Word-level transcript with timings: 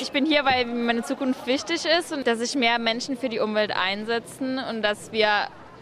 Ich 0.00 0.12
bin 0.12 0.26
hier, 0.26 0.44
weil 0.44 0.66
meine 0.66 1.02
Zukunft 1.02 1.46
wichtig 1.46 1.84
ist 1.86 2.12
und 2.12 2.26
dass 2.26 2.38
sich 2.38 2.54
mehr 2.54 2.78
Menschen 2.78 3.16
für 3.16 3.28
die 3.28 3.38
Umwelt 3.38 3.72
einsetzen 3.74 4.58
und 4.58 4.82
dass 4.82 5.12
wir 5.12 5.28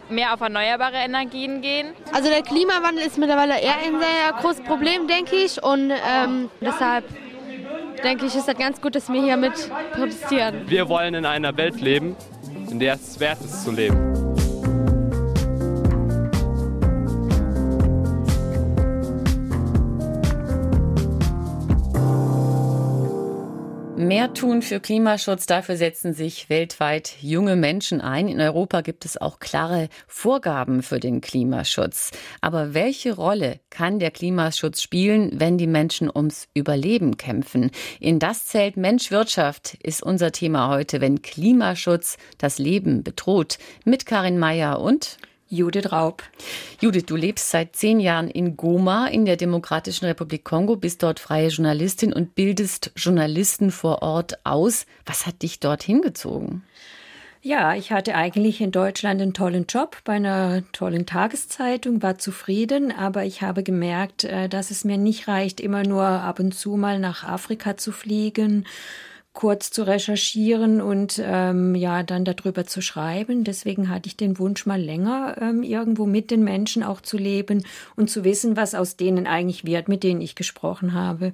mehr 0.09 0.33
auf 0.33 0.41
erneuerbare 0.41 0.97
Energien 0.97 1.61
gehen. 1.61 1.93
Also 2.13 2.29
der 2.29 2.41
Klimawandel 2.43 3.05
ist 3.05 3.17
mittlerweile 3.17 3.59
eher 3.59 3.77
ein 3.77 3.99
sehr 3.99 4.41
großes 4.41 4.63
Problem, 4.63 5.07
denke 5.07 5.35
ich. 5.35 5.61
Und 5.61 5.91
ähm, 5.91 6.49
deshalb 6.61 7.05
denke 8.03 8.25
ich, 8.25 8.35
ist 8.35 8.47
es 8.47 8.57
ganz 8.57 8.79
gut, 8.81 8.95
dass 8.95 9.09
wir 9.11 9.21
hier 9.21 9.37
mit 9.37 9.53
protestieren. 9.93 10.69
Wir 10.69 10.87
wollen 10.87 11.15
in 11.15 11.25
einer 11.25 11.55
Welt 11.57 11.81
leben, 11.81 12.15
in 12.69 12.79
der 12.79 12.95
es 12.95 13.19
wert 13.19 13.41
ist 13.41 13.63
zu 13.63 13.71
leben. 13.71 14.14
Mehr 24.15 24.33
tun 24.33 24.61
für 24.61 24.79
Klimaschutz, 24.79 25.45
dafür 25.45 25.75
setzen 25.75 26.13
sich 26.13 26.49
weltweit 26.49 27.17
junge 27.19 27.57
Menschen 27.57 27.99
ein. 27.99 28.29
In 28.29 28.39
Europa 28.39 28.79
gibt 28.79 29.03
es 29.03 29.17
auch 29.17 29.39
klare 29.39 29.89
Vorgaben 30.07 30.83
für 30.83 31.01
den 31.01 31.19
Klimaschutz. 31.19 32.11
Aber 32.39 32.73
welche 32.73 33.13
Rolle 33.13 33.59
kann 33.69 33.99
der 33.99 34.11
Klimaschutz 34.11 34.81
spielen, 34.81 35.37
wenn 35.41 35.57
die 35.57 35.67
Menschen 35.67 36.09
ums 36.09 36.47
Überleben 36.53 37.17
kämpfen? 37.17 37.71
In 37.99 38.19
das 38.19 38.45
zählt 38.45 38.77
Mensch-Wirtschaft 38.77 39.73
ist 39.83 40.01
unser 40.01 40.31
Thema 40.31 40.69
heute, 40.69 41.01
wenn 41.01 41.21
Klimaschutz 41.21 42.15
das 42.37 42.57
Leben 42.57 43.03
bedroht. 43.03 43.57
Mit 43.83 44.05
Karin 44.05 44.39
Mayer 44.39 44.79
und 44.79 45.17
Judith 45.55 45.91
Raub. 45.91 46.23
Judith, 46.81 47.05
du 47.05 47.15
lebst 47.15 47.49
seit 47.49 47.75
zehn 47.75 47.99
Jahren 47.99 48.29
in 48.29 48.57
Goma 48.57 49.07
in 49.07 49.25
der 49.25 49.37
Demokratischen 49.37 50.05
Republik 50.05 50.43
Kongo, 50.43 50.75
bist 50.75 51.01
dort 51.01 51.19
freie 51.19 51.47
Journalistin 51.47 52.13
und 52.13 52.35
bildest 52.35 52.91
Journalisten 52.95 53.71
vor 53.71 54.01
Ort 54.01 54.45
aus. 54.45 54.85
Was 55.05 55.25
hat 55.25 55.41
dich 55.41 55.59
dorthin 55.59 56.01
gezogen? 56.01 56.63
Ja, 57.41 57.75
ich 57.75 57.91
hatte 57.91 58.15
eigentlich 58.15 58.59
in 58.59 58.71
Deutschland 58.71 59.21
einen 59.21 59.35
tollen 59.35 59.67
Job 59.67 59.97
bei 60.03 60.13
einer 60.13 60.63
tollen 60.71 61.05
Tageszeitung, 61.05 62.01
war 62.01 62.17
zufrieden, 62.17 62.91
aber 62.91 63.23
ich 63.23 63.43
habe 63.43 63.61
gemerkt, 63.61 64.23
äh, 64.23 64.49
dass 64.49 64.71
es 64.71 64.83
mir 64.83 64.97
nicht 64.97 65.27
reicht, 65.27 65.59
immer 65.59 65.83
nur 65.83 66.05
ab 66.05 66.39
und 66.39 66.53
zu 66.53 66.75
mal 66.75 66.97
nach 66.97 67.23
Afrika 67.23 67.77
zu 67.77 67.91
fliegen 67.91 68.65
kurz 69.35 69.69
zu 69.69 69.83
recherchieren 69.83 70.81
und 70.81 71.21
ähm, 71.23 71.75
ja 71.75 72.01
dann 72.03 72.25
darüber 72.25 72.65
zu 72.65 72.81
schreiben. 72.81 73.43
Deswegen 73.43 73.89
hatte 73.89 74.07
ich 74.07 74.15
den 74.15 74.39
Wunsch, 74.39 74.65
mal 74.65 74.81
länger 74.81 75.35
ähm, 75.39 75.61
irgendwo 75.61 76.05
mit 76.05 76.31
den 76.31 76.43
Menschen 76.43 76.81
auch 76.81 77.01
zu 77.01 77.17
leben 77.17 77.63
und 77.95 78.09
zu 78.09 78.23
wissen, 78.23 78.55
was 78.55 78.73
aus 78.73 78.95
denen 78.95 79.27
eigentlich 79.27 79.65
wird, 79.65 79.89
mit 79.89 80.03
denen 80.03 80.21
ich 80.21 80.35
gesprochen 80.35 80.93
habe. 80.93 81.33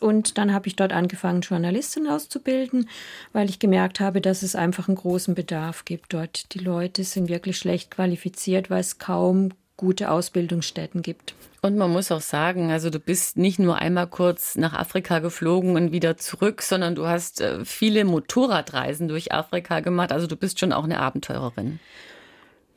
Und 0.00 0.38
dann 0.38 0.54
habe 0.54 0.68
ich 0.68 0.76
dort 0.76 0.92
angefangen, 0.92 1.42
Journalistin 1.42 2.06
auszubilden, 2.06 2.88
weil 3.32 3.50
ich 3.50 3.58
gemerkt 3.58 3.98
habe, 3.98 4.20
dass 4.20 4.42
es 4.42 4.54
einfach 4.54 4.88
einen 4.88 4.96
großen 4.96 5.34
Bedarf 5.34 5.84
gibt 5.84 6.14
dort. 6.14 6.54
Die 6.54 6.60
Leute 6.60 7.02
sind 7.02 7.28
wirklich 7.28 7.58
schlecht 7.58 7.90
qualifiziert, 7.90 8.70
weil 8.70 8.80
es 8.80 8.98
kaum 8.98 9.50
gute 9.76 10.10
Ausbildungsstätten 10.10 11.02
gibt. 11.02 11.34
Und 11.62 11.76
man 11.76 11.90
muss 11.90 12.10
auch 12.10 12.22
sagen, 12.22 12.70
also 12.70 12.88
du 12.88 12.98
bist 12.98 13.36
nicht 13.36 13.58
nur 13.58 13.76
einmal 13.76 14.06
kurz 14.06 14.56
nach 14.56 14.72
Afrika 14.72 15.18
geflogen 15.18 15.76
und 15.76 15.92
wieder 15.92 16.16
zurück, 16.16 16.62
sondern 16.62 16.94
du 16.94 17.06
hast 17.06 17.42
äh, 17.42 17.64
viele 17.66 18.04
Motorradreisen 18.04 19.08
durch 19.08 19.32
Afrika 19.32 19.80
gemacht. 19.80 20.10
Also 20.10 20.26
du 20.26 20.36
bist 20.36 20.58
schon 20.58 20.72
auch 20.72 20.84
eine 20.84 21.00
Abenteurerin. 21.00 21.78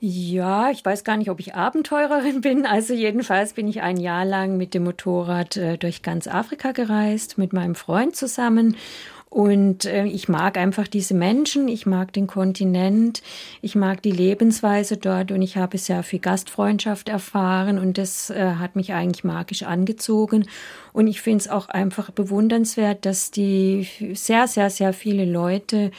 Ja, 0.02 0.70
ich 0.70 0.84
weiß 0.84 1.06
gar 1.06 1.16
nicht, 1.16 1.30
ob 1.30 1.40
ich 1.40 1.56
Abenteurerin 1.56 2.42
bin. 2.42 2.66
Also 2.66 2.94
jedenfalls 2.94 3.54
bin 3.54 3.70
ich 3.70 3.82
ein 3.82 3.96
Jahr 3.96 4.26
lang 4.26 4.58
mit 4.58 4.74
dem 4.74 4.84
Motorrad 4.84 5.56
äh, 5.56 5.78
durch 5.78 6.02
ganz 6.02 6.28
Afrika 6.28 6.74
gereist, 6.74 7.38
mit 7.38 7.54
meinem 7.54 7.76
Freund 7.76 8.18
zusammen. 8.18 8.76
Und 9.34 9.86
äh, 9.86 10.06
ich 10.06 10.30
mag 10.30 10.60
einfach 10.60 10.88
diese 10.88 11.16
Menschen, 11.16 11.68
ich 11.68 11.88
mag 11.88 12.14
den 12.14 12.28
Kontinent, 12.28 13.24
ich 13.64 13.74
mag 13.74 14.04
die 14.04 14.12
Lebensweise 14.12 14.98
dort 14.98 15.32
und 15.32 15.42
ich 15.42 15.58
habe 15.58 15.80
sehr 15.80 16.04
viel 16.04 16.20
Gastfreundschaft 16.20 17.10
erfahren 17.10 17.80
und 17.80 17.98
das 17.98 18.30
äh, 18.30 18.58
hat 18.60 18.76
mich 18.76 18.94
eigentlich 18.94 19.24
magisch 19.24 19.64
angezogen. 19.64 20.46
Und 20.92 21.08
ich 21.08 21.20
finde 21.22 21.40
es 21.40 21.48
auch 21.50 21.68
einfach 21.68 22.12
bewundernswert, 22.12 23.08
dass 23.08 23.32
die 23.32 23.88
sehr, 24.14 24.48
sehr, 24.48 24.70
sehr 24.70 24.94
viele 24.94 25.26
Leute 25.26 25.90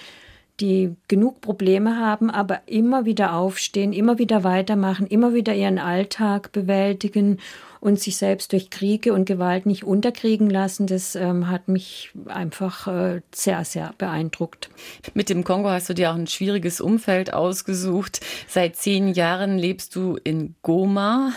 die 0.60 0.94
genug 1.08 1.40
Probleme 1.40 1.98
haben, 1.98 2.30
aber 2.30 2.60
immer 2.66 3.04
wieder 3.04 3.34
aufstehen, 3.34 3.92
immer 3.92 4.18
wieder 4.18 4.44
weitermachen, 4.44 5.08
immer 5.08 5.34
wieder 5.34 5.52
ihren 5.52 5.80
Alltag 5.80 6.52
bewältigen 6.52 7.40
und 7.84 8.00
sich 8.00 8.16
selbst 8.16 8.52
durch 8.52 8.70
Kriege 8.70 9.12
und 9.12 9.26
Gewalt 9.26 9.66
nicht 9.66 9.84
unterkriegen 9.84 10.48
lassen, 10.48 10.86
das 10.86 11.14
ähm, 11.16 11.50
hat 11.50 11.68
mich 11.68 12.12
einfach 12.24 12.86
äh, 12.86 13.20
sehr, 13.34 13.62
sehr 13.66 13.92
beeindruckt. 13.98 14.70
Mit 15.12 15.28
dem 15.28 15.44
Kongo 15.44 15.68
hast 15.68 15.90
du 15.90 15.94
dir 15.94 16.10
auch 16.10 16.14
ein 16.14 16.26
schwieriges 16.26 16.80
Umfeld 16.80 17.34
ausgesucht. 17.34 18.20
Seit 18.48 18.76
zehn 18.76 19.08
Jahren 19.08 19.58
lebst 19.58 19.94
du 19.96 20.16
in 20.24 20.54
Goma 20.62 21.32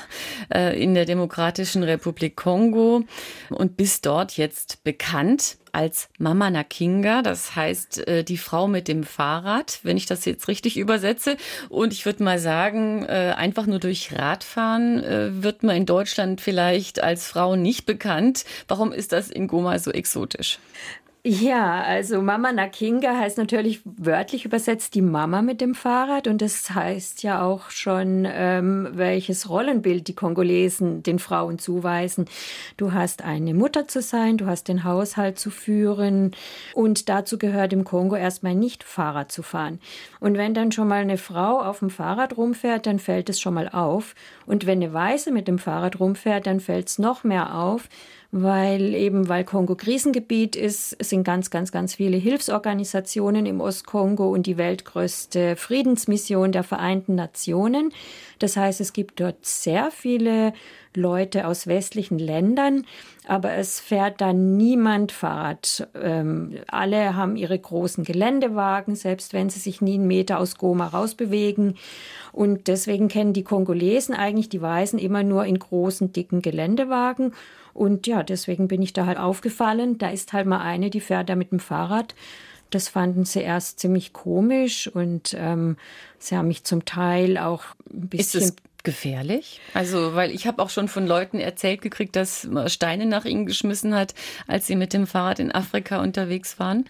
äh, 0.50 0.82
in 0.82 0.94
der 0.94 1.04
Demokratischen 1.04 1.84
Republik 1.84 2.38
Kongo 2.38 3.04
und 3.50 3.76
bist 3.76 4.06
dort 4.06 4.38
jetzt 4.38 4.86
bekannt 4.86 5.58
als 5.78 6.10
Mama 6.18 6.50
Nakinga, 6.50 7.22
das 7.22 7.56
heißt 7.56 8.08
äh, 8.08 8.24
die 8.24 8.38
Frau 8.38 8.68
mit 8.68 8.88
dem 8.88 9.04
Fahrrad, 9.04 9.80
wenn 9.84 9.96
ich 9.96 10.08
das 10.08 10.26
jetzt 10.26 10.48
richtig 10.48 10.76
übersetze. 10.78 11.38
Und 11.70 11.94
ich 11.94 12.06
würde 12.06 12.24
mal 12.24 12.40
sagen, 12.40 13.04
äh, 13.04 13.36
einfach 13.38 13.68
nur 13.68 13.78
durch 13.78 14.18
Radfahren 14.18 15.04
äh, 15.04 15.44
wird 15.44 15.62
man 15.62 15.76
in 15.76 15.86
Deutschland 15.86 16.37
vielleicht 16.42 17.02
als 17.02 17.28
Frau 17.28 17.56
nicht 17.56 17.86
bekannt. 17.86 18.46
Warum 18.68 18.92
ist 18.92 19.12
das 19.12 19.30
in 19.30 19.48
Goma 19.48 19.80
so 19.80 19.92
exotisch? 19.92 20.60
Ja, 21.30 21.82
also 21.82 22.22
Mama 22.22 22.54
Nakinga 22.54 23.18
heißt 23.18 23.38
natürlich 23.38 23.82
wörtlich 23.84 24.46
übersetzt 24.46 24.96
die 24.96 25.02
Mama 25.02 25.42
mit 25.42 25.60
dem 25.60 25.76
Fahrrad 25.76 26.26
und 26.26 26.42
das 26.42 26.74
heißt 26.74 27.22
ja 27.22 27.44
auch 27.44 27.70
schon, 27.70 28.26
ähm, 28.26 28.88
welches 28.94 29.50
Rollenbild 29.50 30.08
die 30.08 30.16
Kongolesen 30.16 31.04
den 31.04 31.20
Frauen 31.20 31.60
zuweisen. 31.60 32.30
Du 32.78 32.94
hast 32.94 33.26
eine 33.26 33.54
Mutter 33.54 33.90
zu 33.90 34.02
sein, 34.02 34.38
du 34.38 34.46
hast 34.46 34.70
den 34.70 34.86
Haushalt 34.86 35.38
zu 35.38 35.50
führen 35.50 36.32
und 36.74 37.10
dazu 37.10 37.38
gehört 37.38 37.74
im 37.74 37.84
Kongo 37.84 38.16
erstmal 38.16 38.56
nicht 38.56 38.86
Fahrrad 38.86 39.30
zu 39.30 39.44
fahren. 39.44 39.82
Und 40.22 40.38
wenn 40.38 40.54
dann 40.54 40.72
schon 40.72 40.88
mal 40.88 41.02
eine 41.02 41.18
Frau 41.18 41.60
auf 41.60 41.80
dem 41.80 41.90
Fahrrad 41.90 42.38
rumfährt, 42.38 42.86
dann 42.86 43.00
fällt 43.00 43.28
es 43.28 43.42
schon 43.42 43.54
mal 43.54 43.68
auf. 43.68 44.16
Und 44.46 44.66
wenn 44.66 44.82
eine 44.82 44.94
Weiße 44.94 45.34
mit 45.34 45.50
dem 45.50 45.60
Fahrrad 45.60 46.00
rumfährt, 46.00 46.48
dann 46.48 46.62
fällt 46.62 46.88
es 46.88 47.00
noch 47.00 47.26
mehr 47.26 47.54
auf 47.54 47.90
weil 48.32 48.94
eben, 48.94 49.30
weil 49.30 49.46
Kongo 49.46 49.76
Krisengebiet 49.76 50.56
ist, 50.56 51.02
sind 51.04 51.24
ganz, 51.24 51.50
ganz, 51.50 51.72
ganz 51.72 51.96
viele 51.96 52.18
Hilfsorganisationen 52.18 53.46
im 53.46 53.62
Ostkongo 53.62 54.30
und 54.30 54.48
die 54.48 54.58
weltgrößte 54.58 55.56
Friedensmission 55.56 56.52
der 56.52 56.64
Vereinten 56.64 57.16
Nationen. 57.16 57.94
Das 58.40 58.58
heißt, 58.58 58.82
es 58.82 58.92
gibt 58.92 59.20
dort 59.22 59.46
sehr 59.46 59.92
viele 59.92 60.54
Leute 60.94 61.48
aus 61.48 61.68
westlichen 61.68 62.20
Ländern, 62.20 62.86
aber 63.28 63.54
es 63.54 63.80
fährt 63.80 64.20
da 64.20 64.34
niemand 64.34 65.12
Fahrrad. 65.12 65.88
Ähm, 65.96 66.56
alle 66.68 67.16
haben 67.16 67.36
ihre 67.36 67.58
großen 67.58 68.04
Geländewagen, 68.04 68.96
selbst 68.96 69.34
wenn 69.34 69.50
sie 69.50 69.60
sich 69.60 69.82
nie 69.82 69.96
einen 69.96 70.08
Meter 70.08 70.40
aus 70.40 70.58
Goma 70.58 70.88
rausbewegen. 70.88 71.76
Und 72.34 72.68
deswegen 72.68 73.08
kennen 73.08 73.34
die 73.34 73.44
Kongolesen 73.44 74.16
eigentlich 74.16 74.50
die 74.50 74.62
Weißen 74.62 75.00
immer 75.00 75.24
nur 75.24 75.46
in 75.46 75.60
großen, 75.60 76.12
dicken 76.12 76.42
Geländewagen. 76.42 77.34
Und 77.78 78.08
ja, 78.08 78.24
deswegen 78.24 78.68
bin 78.68 78.82
ich 78.82 78.92
da 78.92 79.06
halt 79.06 79.20
aufgefallen. 79.20 80.00
Da 80.00 80.10
ist 80.10 80.34
halt 80.34 80.48
mal 80.48 80.62
eine, 80.62 80.90
die 80.90 81.00
fährt 81.00 81.30
da 81.30 81.36
mit 81.36 81.52
dem 81.52 81.60
Fahrrad. 81.60 82.16
Das 82.72 82.90
fanden 82.90 83.24
sie 83.24 83.42
erst 83.42 83.80
ziemlich 83.80 84.14
komisch 84.14 84.88
und 84.88 85.36
ähm, 85.38 85.78
sie 86.18 86.36
haben 86.36 86.48
mich 86.48 86.64
zum 86.64 86.86
Teil 86.86 87.38
auch 87.38 87.64
ein 87.94 88.10
bisschen. 88.10 88.42
Ist 88.42 88.50
es 88.50 88.56
gefährlich? 88.84 89.62
Also, 89.76 90.16
weil 90.16 90.32
ich 90.32 90.48
habe 90.48 90.62
auch 90.62 90.72
schon 90.72 90.88
von 90.88 91.06
Leuten 91.06 91.40
erzählt 91.40 91.82
gekriegt, 91.82 92.16
dass 92.16 92.46
man 92.46 92.68
Steine 92.68 93.06
nach 93.06 93.26
ihnen 93.26 93.46
geschmissen 93.46 93.94
hat, 93.94 94.16
als 94.48 94.66
sie 94.66 94.76
mit 94.76 94.92
dem 94.92 95.06
Fahrrad 95.06 95.40
in 95.40 95.54
Afrika 95.54 96.02
unterwegs 96.02 96.60
waren. 96.60 96.90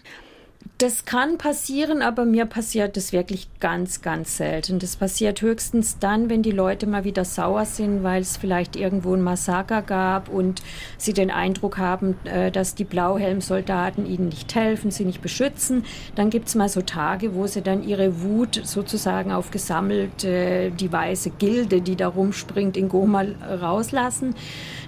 Das 0.76 1.04
kann 1.04 1.38
passieren, 1.38 2.02
aber 2.02 2.24
mir 2.24 2.44
passiert 2.44 2.96
das 2.96 3.12
wirklich 3.12 3.48
ganz, 3.58 4.02
ganz 4.02 4.36
selten. 4.36 4.78
Das 4.78 4.96
passiert 4.96 5.40
höchstens 5.40 5.98
dann, 5.98 6.30
wenn 6.30 6.42
die 6.42 6.50
Leute 6.50 6.86
mal 6.86 7.04
wieder 7.04 7.24
sauer 7.24 7.64
sind, 7.64 8.02
weil 8.02 8.22
es 8.22 8.36
vielleicht 8.36 8.76
irgendwo 8.76 9.14
ein 9.14 9.22
Massaker 9.22 9.82
gab 9.82 10.28
und 10.28 10.62
sie 10.96 11.12
den 11.12 11.30
Eindruck 11.30 11.78
haben, 11.78 12.16
äh, 12.24 12.50
dass 12.50 12.74
die 12.74 12.84
Blauhelmsoldaten 12.84 14.06
ihnen 14.06 14.28
nicht 14.28 14.54
helfen, 14.54 14.90
sie 14.90 15.04
nicht 15.04 15.22
beschützen. 15.22 15.84
Dann 16.14 16.30
gibt 16.30 16.48
es 16.48 16.54
mal 16.54 16.68
so 16.68 16.82
Tage, 16.82 17.34
wo 17.34 17.46
sie 17.46 17.62
dann 17.62 17.82
ihre 17.82 18.22
Wut 18.22 18.60
sozusagen 18.62 19.32
auf 19.32 19.50
gesammelte, 19.50 20.70
die 20.70 20.92
weiße 20.92 21.30
Gilde, 21.38 21.80
die 21.80 21.96
da 21.96 22.08
rumspringt, 22.08 22.76
in 22.76 22.88
Goma 22.88 23.24
rauslassen. 23.60 24.34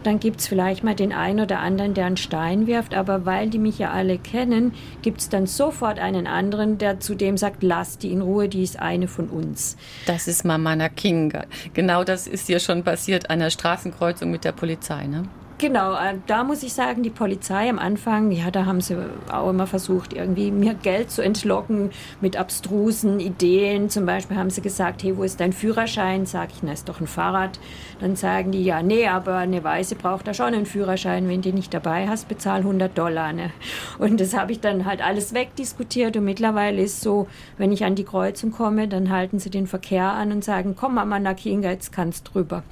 Dann 0.03 0.19
gibt 0.19 0.41
es 0.41 0.47
vielleicht 0.47 0.83
mal 0.85 0.95
den 0.95 1.13
einen 1.13 1.41
oder 1.41 1.61
anderen, 1.61 1.95
der 1.95 2.07
einen 2.07 2.17
Stein 2.17 2.67
wirft. 2.67 2.95
Aber 2.95 3.27
weil 3.27 3.51
die 3.51 3.59
mich 3.59 3.79
ja 3.79 3.91
alle 3.91 4.19
kennen, 4.19 4.73
gibt 5.03 5.21
es 5.21 5.29
dann 5.29 5.47
sofort 5.71 6.01
einen 6.01 6.27
anderen, 6.27 6.79
der 6.79 6.99
zu 6.99 7.15
dem 7.15 7.37
sagt, 7.37 7.63
lass 7.63 7.97
die 7.97 8.11
in 8.11 8.23
Ruhe, 8.23 8.49
die 8.49 8.65
ist 8.65 8.81
eine 8.81 9.07
von 9.07 9.29
uns. 9.29 9.77
Das 10.05 10.27
ist 10.27 10.45
Mama 10.45 10.75
Nakinga. 10.75 11.45
Genau 11.75 12.03
das 12.03 12.27
ist 12.27 12.49
hier 12.49 12.59
schon 12.59 12.83
passiert 12.83 13.31
an 13.31 13.39
der 13.39 13.51
Straßenkreuzung 13.51 14.33
mit 14.33 14.43
der 14.43 14.51
Polizei, 14.51 15.07
ne? 15.07 15.29
Genau, 15.61 15.93
äh, 15.93 16.15
da 16.27 16.43
muss 16.43 16.63
ich 16.63 16.73
sagen, 16.73 17.03
die 17.03 17.11
Polizei 17.11 17.69
am 17.69 17.79
Anfang, 17.79 18.33
ja, 18.33 18.51
da 18.51 18.65
haben 18.65 18.81
sie 18.81 18.97
auch 19.31 19.51
immer 19.51 19.67
versucht, 19.67 20.15
irgendwie 20.15 20.51
mir 20.51 20.73
Geld 20.73 21.11
zu 21.11 21.21
entlocken 21.21 21.91
mit 22.23 22.39
abstrusen 22.39 23.21
Ideen. 23.21 23.91
Zum 23.91 24.07
Beispiel 24.07 24.39
haben 24.39 24.49
sie 24.49 24.63
gesagt, 24.63 25.03
hey, 25.03 25.19
wo 25.19 25.23
ist 25.23 25.39
dein 25.39 25.53
Führerschein? 25.53 26.25
Sag 26.25 26.49
ich, 26.53 26.63
na, 26.63 26.73
ist 26.73 26.89
doch 26.89 27.03
ein 27.03 27.07
Fahrrad. 27.07 27.61
Dann 28.01 28.17
sagen 28.17 28.53
die, 28.53 28.65
ja, 28.65 28.83
nee, 28.83 29.07
aber 29.07 29.37
eine 29.37 29.63
Weiße 29.63 29.97
braucht 29.97 30.27
da 30.27 30.33
schon 30.33 30.55
einen 30.55 30.65
Führerschein. 30.65 31.29
Wenn 31.29 31.43
du 31.43 31.53
nicht 31.53 31.75
dabei 31.75 32.09
hast, 32.09 32.27
bezahl 32.27 32.61
100 32.61 32.97
Dollar. 32.97 33.35
Ne? 33.35 33.51
Und 33.99 34.19
das 34.19 34.35
habe 34.35 34.53
ich 34.53 34.61
dann 34.61 34.87
halt 34.87 35.05
alles 35.05 35.35
wegdiskutiert. 35.35 36.17
Und 36.17 36.25
mittlerweile 36.25 36.81
ist 36.81 37.03
so, 37.03 37.29
wenn 37.59 37.71
ich 37.71 37.85
an 37.85 37.97
die 37.97 38.05
Kreuzung 38.05 38.51
komme, 38.51 38.89
dann 38.89 39.11
halten 39.11 39.39
sie 39.39 39.51
den 39.51 39.67
Verkehr 39.67 40.11
an 40.11 40.33
und 40.33 40.43
sagen, 40.43 40.75
komm, 40.75 40.95
Mama 40.95 41.19
Nakinga, 41.19 41.69
jetzt 41.69 41.93
kannst 41.93 42.31
drüber. 42.33 42.63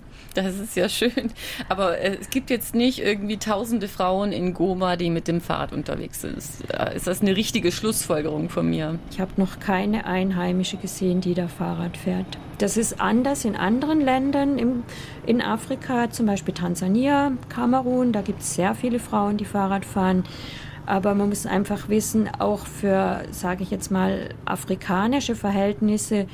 Das 0.42 0.56
ist 0.56 0.76
ja 0.76 0.88
schön. 0.88 1.32
Aber 1.68 1.98
äh, 1.98 2.16
es 2.20 2.30
gibt 2.30 2.50
jetzt 2.50 2.74
nicht 2.74 3.00
irgendwie 3.00 3.38
tausende 3.38 3.88
Frauen 3.88 4.30
in 4.30 4.54
Goma, 4.54 4.94
die 4.96 5.10
mit 5.10 5.26
dem 5.26 5.40
Fahrrad 5.40 5.72
unterwegs 5.72 6.20
sind. 6.20 6.38
Äh, 6.72 6.96
ist 6.96 7.08
das 7.08 7.20
eine 7.20 7.34
richtige 7.34 7.72
Schlussfolgerung 7.72 8.48
von 8.48 8.70
mir? 8.70 8.98
Ich 9.10 9.20
habe 9.20 9.32
noch 9.36 9.58
keine 9.58 10.06
Einheimische 10.06 10.76
gesehen, 10.76 11.20
die 11.20 11.34
da 11.34 11.48
Fahrrad 11.48 11.96
fährt. 11.96 12.38
Das 12.58 12.76
ist 12.76 13.00
anders 13.00 13.44
in 13.44 13.56
anderen 13.56 14.00
Ländern 14.00 14.58
im, 14.58 14.84
in 15.26 15.42
Afrika, 15.42 16.10
zum 16.10 16.26
Beispiel 16.26 16.54
Tansania, 16.54 17.32
Kamerun. 17.48 18.12
Da 18.12 18.22
gibt 18.22 18.42
es 18.42 18.54
sehr 18.54 18.74
viele 18.74 19.00
Frauen, 19.00 19.38
die 19.38 19.44
Fahrrad 19.44 19.84
fahren. 19.84 20.24
Aber 20.86 21.14
man 21.14 21.28
muss 21.28 21.46
einfach 21.46 21.88
wissen, 21.88 22.30
auch 22.38 22.64
für, 22.64 23.22
sage 23.32 23.62
ich 23.62 23.70
jetzt 23.70 23.90
mal, 23.90 24.30
afrikanische 24.44 25.34
Verhältnisse, 25.34 26.26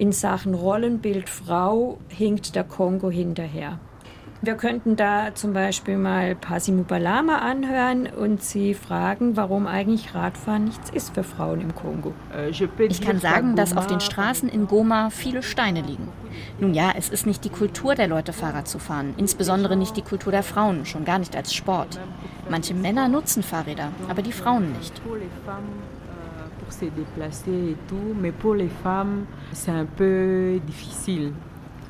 in 0.00 0.12
Sachen 0.12 0.54
Rollenbild 0.54 1.28
Frau 1.28 1.98
hinkt 2.08 2.56
der 2.56 2.64
Kongo 2.64 3.10
hinterher. 3.10 3.78
Wir 4.40 4.54
könnten 4.54 4.96
da 4.96 5.34
zum 5.34 5.52
Beispiel 5.52 5.98
mal 5.98 6.34
Pasimu 6.34 6.84
Balama 6.84 7.40
anhören 7.40 8.06
und 8.06 8.42
sie 8.42 8.72
fragen, 8.72 9.36
warum 9.36 9.66
eigentlich 9.66 10.14
Radfahren 10.14 10.64
nichts 10.64 10.88
ist 10.88 11.12
für 11.12 11.22
Frauen 11.22 11.60
im 11.60 11.74
Kongo. 11.74 12.14
Ich 12.88 13.02
kann 13.02 13.18
sagen, 13.18 13.56
dass 13.56 13.76
auf 13.76 13.86
den 13.88 14.00
Straßen 14.00 14.48
in 14.48 14.66
Goma 14.66 15.10
viele 15.10 15.42
Steine 15.42 15.82
liegen. 15.82 16.08
Nun 16.58 16.72
ja, 16.72 16.92
es 16.96 17.10
ist 17.10 17.26
nicht 17.26 17.44
die 17.44 17.50
Kultur 17.50 17.94
der 17.94 18.08
Leute, 18.08 18.32
Fahrrad 18.32 18.68
zu 18.68 18.78
fahren, 18.78 19.12
insbesondere 19.18 19.76
nicht 19.76 19.98
die 19.98 20.02
Kultur 20.02 20.32
der 20.32 20.42
Frauen, 20.42 20.86
schon 20.86 21.04
gar 21.04 21.18
nicht 21.18 21.36
als 21.36 21.52
Sport. 21.52 22.00
Manche 22.48 22.72
Männer 22.72 23.08
nutzen 23.08 23.42
Fahrräder, 23.42 23.92
aber 24.08 24.22
die 24.22 24.32
Frauen 24.32 24.72
nicht 24.72 25.02
se 26.72 26.86
déplacer 26.86 27.70
et 27.70 27.76
tout, 27.88 28.14
mais 28.20 28.32
pour 28.32 28.54
les 28.54 28.70
femmes, 28.82 29.26
c'est 29.52 29.70
un 29.70 29.86
peu 29.86 30.60
difficile. 30.66 31.32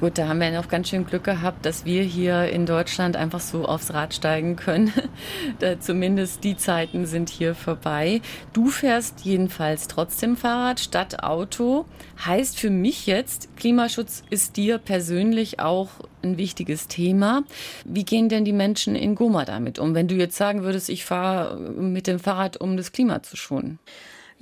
Gut, 0.00 0.16
da 0.16 0.28
haben 0.28 0.40
wir 0.40 0.50
noch 0.50 0.68
ganz 0.68 0.88
schön 0.88 1.04
Glück 1.04 1.24
gehabt, 1.24 1.66
dass 1.66 1.84
wir 1.84 2.02
hier 2.02 2.46
in 2.46 2.64
Deutschland 2.64 3.16
einfach 3.16 3.40
so 3.40 3.66
aufs 3.66 3.92
Rad 3.92 4.14
steigen 4.14 4.56
können. 4.56 4.90
zumindest 5.80 6.42
die 6.42 6.56
Zeiten 6.56 7.04
sind 7.04 7.28
hier 7.28 7.54
vorbei. 7.54 8.22
Du 8.54 8.68
fährst 8.68 9.20
jedenfalls 9.26 9.88
trotzdem 9.88 10.38
Fahrrad 10.38 10.80
statt 10.80 11.22
Auto. 11.22 11.84
Heißt 12.24 12.58
für 12.58 12.70
mich 12.70 13.04
jetzt, 13.04 13.54
Klimaschutz 13.58 14.22
ist 14.30 14.56
dir 14.56 14.78
persönlich 14.78 15.60
auch 15.60 15.90
ein 16.22 16.38
wichtiges 16.38 16.88
Thema. 16.88 17.42
Wie 17.84 18.06
gehen 18.06 18.30
denn 18.30 18.46
die 18.46 18.54
Menschen 18.54 18.96
in 18.96 19.14
Goma 19.14 19.44
damit 19.44 19.78
um, 19.78 19.94
wenn 19.94 20.08
du 20.08 20.14
jetzt 20.14 20.38
sagen 20.38 20.62
würdest, 20.62 20.88
ich 20.88 21.04
fahre 21.04 21.58
mit 21.58 22.06
dem 22.06 22.20
Fahrrad, 22.20 22.56
um 22.56 22.78
das 22.78 22.92
Klima 22.92 23.22
zu 23.22 23.36
schonen? 23.36 23.78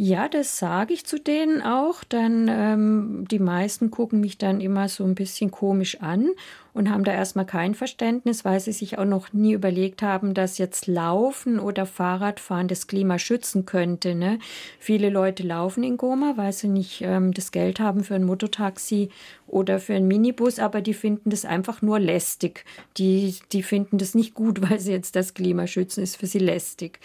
Ja, 0.01 0.29
das 0.29 0.59
sage 0.59 0.95
ich 0.95 1.05
zu 1.07 1.19
denen 1.19 1.61
auch. 1.61 2.05
Dann 2.05 2.47
ähm, 2.49 3.25
die 3.29 3.41
meisten 3.41 3.91
gucken 3.91 4.21
mich 4.21 4.39
dann 4.39 4.61
immer 4.61 4.89
so 4.89 5.03
ein 5.03 5.17
bisschen 5.17 5.51
komisch 5.51 6.01
an 6.01 6.31
und 6.73 6.89
haben 6.89 7.03
da 7.03 7.13
erstmal 7.13 7.47
kein 7.47 7.75
Verständnis, 7.75 8.45
weil 8.45 8.61
sie 8.61 8.71
sich 8.71 8.97
auch 8.97 9.05
noch 9.05 9.33
nie 9.33 9.55
überlegt 9.55 10.01
haben, 10.01 10.35
dass 10.35 10.59
jetzt 10.59 10.87
Laufen 10.87 11.59
oder 11.59 11.85
Fahrradfahren 11.85 12.69
das 12.69 12.87
Klima 12.87 13.19
schützen 13.19 13.67
könnte. 13.67 14.15
Ne? 14.15 14.39
Viele 14.79 15.11
Leute 15.11 15.43
laufen 15.43 15.83
in 15.83 15.97
Goma, 15.97 16.35
weil 16.37 16.53
sie 16.53 16.69
nicht 16.69 17.01
ähm, 17.03 17.35
das 17.35 17.51
Geld 17.51 17.81
haben 17.81 18.05
für 18.05 18.15
ein 18.15 18.25
Mototaxi 18.25 19.09
oder 19.49 19.81
für 19.81 19.95
einen 19.95 20.07
Minibus, 20.07 20.61
aber 20.61 20.81
die 20.81 20.95
finden 20.95 21.31
das 21.31 21.45
einfach 21.45 21.83
nur 21.83 21.99
lästig. 21.99 22.65
Die, 22.99 23.35
die 23.51 23.65
finden 23.65 23.99
das 23.99 24.15
nicht 24.15 24.35
gut, 24.35 24.61
weil 24.71 24.79
sie 24.79 24.93
jetzt 24.93 25.17
das 25.17 25.35
Klima 25.35 25.67
schützen, 25.67 26.05
ist 26.05 26.17
für 26.17 26.29
sie 26.29 26.39
lästig. 26.39 27.01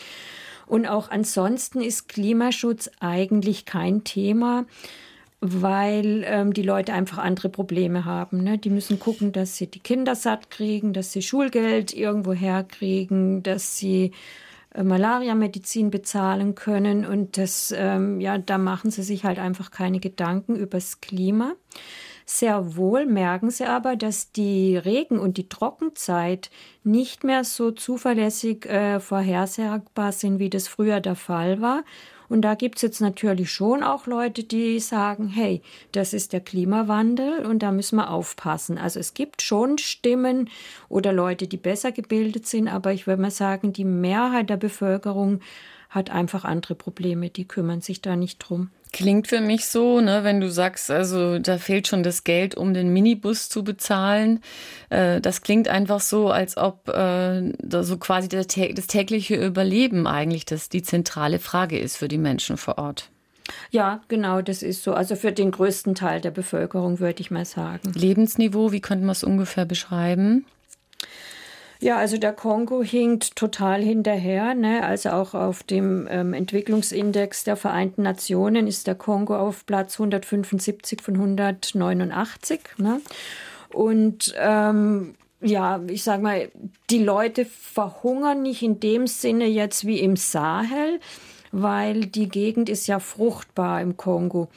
Und 0.65 0.85
auch 0.87 1.09
ansonsten 1.09 1.81
ist 1.81 2.07
Klimaschutz 2.07 2.89
eigentlich 2.99 3.65
kein 3.65 4.03
Thema, 4.03 4.65
weil 5.41 6.23
ähm, 6.25 6.53
die 6.53 6.61
Leute 6.61 6.93
einfach 6.93 7.17
andere 7.17 7.49
Probleme 7.49 8.05
haben. 8.05 8.43
Ne? 8.43 8.57
Die 8.57 8.69
müssen 8.69 8.99
gucken, 8.99 9.33
dass 9.33 9.57
sie 9.57 9.67
die 9.67 9.79
Kinder 9.79 10.15
satt 10.15 10.49
kriegen, 10.49 10.93
dass 10.93 11.11
sie 11.11 11.21
Schulgeld 11.21 11.93
irgendwo 11.93 12.33
herkriegen, 12.33 13.43
dass 13.43 13.77
sie 13.77 14.11
äh, 14.73 14.83
Malaria-Medizin 14.83 15.89
bezahlen 15.89 16.55
können. 16.55 17.05
Und 17.05 17.37
das, 17.37 17.73
ähm, 17.75 18.21
ja, 18.21 18.37
da 18.37 18.57
machen 18.57 18.89
sie 18.89 19.03
sich 19.03 19.25
halt 19.25 19.37
einfach 19.37 19.71
keine 19.71 19.99
Gedanken 19.99 20.55
übers 20.55 21.01
Klima. 21.01 21.53
Sehr 22.25 22.75
wohl 22.75 23.05
merken 23.05 23.51
sie 23.51 23.65
aber, 23.65 23.95
dass 23.95 24.31
die 24.31 24.77
Regen- 24.77 25.19
und 25.19 25.37
die 25.37 25.49
Trockenzeit 25.49 26.49
nicht 26.83 27.23
mehr 27.23 27.43
so 27.43 27.71
zuverlässig 27.71 28.65
äh, 28.65 28.99
vorhersagbar 28.99 30.11
sind, 30.11 30.39
wie 30.39 30.49
das 30.49 30.67
früher 30.67 30.99
der 30.99 31.15
Fall 31.15 31.61
war. 31.61 31.83
Und 32.29 32.41
da 32.41 32.55
gibt 32.55 32.77
es 32.77 32.81
jetzt 32.81 33.01
natürlich 33.01 33.51
schon 33.51 33.83
auch 33.83 34.07
Leute, 34.07 34.43
die 34.43 34.79
sagen, 34.79 35.27
hey, 35.27 35.61
das 35.91 36.13
ist 36.13 36.33
der 36.33 36.39
Klimawandel 36.39 37.45
und 37.45 37.59
da 37.59 37.71
müssen 37.71 37.97
wir 37.97 38.09
aufpassen. 38.09 38.77
Also 38.77 38.99
es 38.99 39.13
gibt 39.13 39.41
schon 39.41 39.77
Stimmen 39.77 40.49
oder 40.89 41.13
Leute, 41.13 41.47
die 41.47 41.57
besser 41.57 41.91
gebildet 41.91 42.47
sind, 42.47 42.69
aber 42.69 42.91
ich 42.93 43.05
würde 43.05 43.21
mal 43.21 43.29
sagen, 43.29 43.73
die 43.73 43.85
Mehrheit 43.85 44.49
der 44.49 44.57
Bevölkerung 44.57 45.41
hat 45.89 46.09
einfach 46.09 46.43
andere 46.43 46.73
Probleme, 46.73 47.29
die 47.29 47.47
kümmern 47.47 47.81
sich 47.81 48.01
da 48.01 48.15
nicht 48.15 48.39
drum. 48.39 48.71
Klingt 48.93 49.27
für 49.27 49.41
mich 49.41 49.65
so, 49.65 50.01
ne, 50.01 50.23
wenn 50.23 50.39
du 50.39 50.51
sagst, 50.51 50.91
also 50.91 51.39
da 51.39 51.57
fehlt 51.57 51.87
schon 51.87 52.03
das 52.03 52.23
Geld, 52.23 52.53
um 52.53 52.75
den 52.75 52.93
Minibus 52.93 53.49
zu 53.49 53.63
bezahlen. 53.63 54.39
Äh, 54.91 55.19
das 55.19 55.41
klingt 55.41 55.67
einfach 55.67 55.99
so, 55.99 56.29
als 56.29 56.57
ob 56.57 56.89
äh, 56.89 57.51
so 57.81 57.97
quasi 57.97 58.29
das, 58.29 58.45
das 58.47 58.87
tägliche 58.87 59.35
Überleben 59.35 60.05
eigentlich 60.05 60.45
das 60.45 60.69
die 60.69 60.83
zentrale 60.83 61.39
Frage 61.39 61.79
ist 61.79 61.97
für 61.97 62.07
die 62.07 62.19
Menschen 62.19 62.55
vor 62.55 62.77
Ort. 62.77 63.09
Ja, 63.71 64.01
genau, 64.09 64.43
das 64.43 64.61
ist 64.61 64.83
so. 64.83 64.93
Also 64.93 65.15
für 65.15 65.31
den 65.31 65.49
größten 65.49 65.95
Teil 65.95 66.21
der 66.21 66.31
Bevölkerung 66.31 66.99
würde 66.99 67.21
ich 67.21 67.31
mal 67.31 67.45
sagen. 67.45 67.91
Lebensniveau, 67.95 68.71
wie 68.71 68.79
könnte 68.79 69.05
man 69.05 69.13
es 69.13 69.23
ungefähr 69.23 69.65
beschreiben? 69.65 70.45
Ja, 71.83 71.97
also 71.97 72.17
der 72.17 72.31
Kongo 72.31 72.81
hinkt 72.81 73.35
total 73.35 73.81
hinterher. 73.81 74.55
Ne? 74.55 74.85
Also 74.85 75.09
auch 75.09 75.33
auf 75.33 75.63
dem 75.63 76.07
ähm, 76.09 76.33
Entwicklungsindex 76.33 77.43
der 77.43 77.57
Vereinten 77.57 78.03
Nationen 78.03 78.67
ist 78.67 78.87
der 78.87 78.95
Kongo 78.95 79.35
auf 79.35 79.65
Platz 79.65 79.99
175 79.99 81.01
von 81.01 81.15
189. 81.15 82.61
Ne? 82.77 83.01
Und 83.67 84.33
ähm, 84.39 85.15
ja, 85.41 85.81
ich 85.87 86.05
sag 86.05 86.21
mal, 86.21 86.49
die 86.89 87.03
Leute 87.03 87.43
verhungern 87.43 88.43
nicht 88.43 88.63
in 88.63 88.79
dem 88.79 89.05
Sinne 89.05 89.47
jetzt 89.47 89.85
wie 89.85 89.99
im 89.99 90.15
Sahel, 90.15 91.01
weil 91.51 92.05
die 92.05 92.29
Gegend 92.29 92.69
ist 92.69 92.87
ja 92.87 92.99
fruchtbar 92.99 93.81
im 93.81 93.97
Kongo 93.97 94.47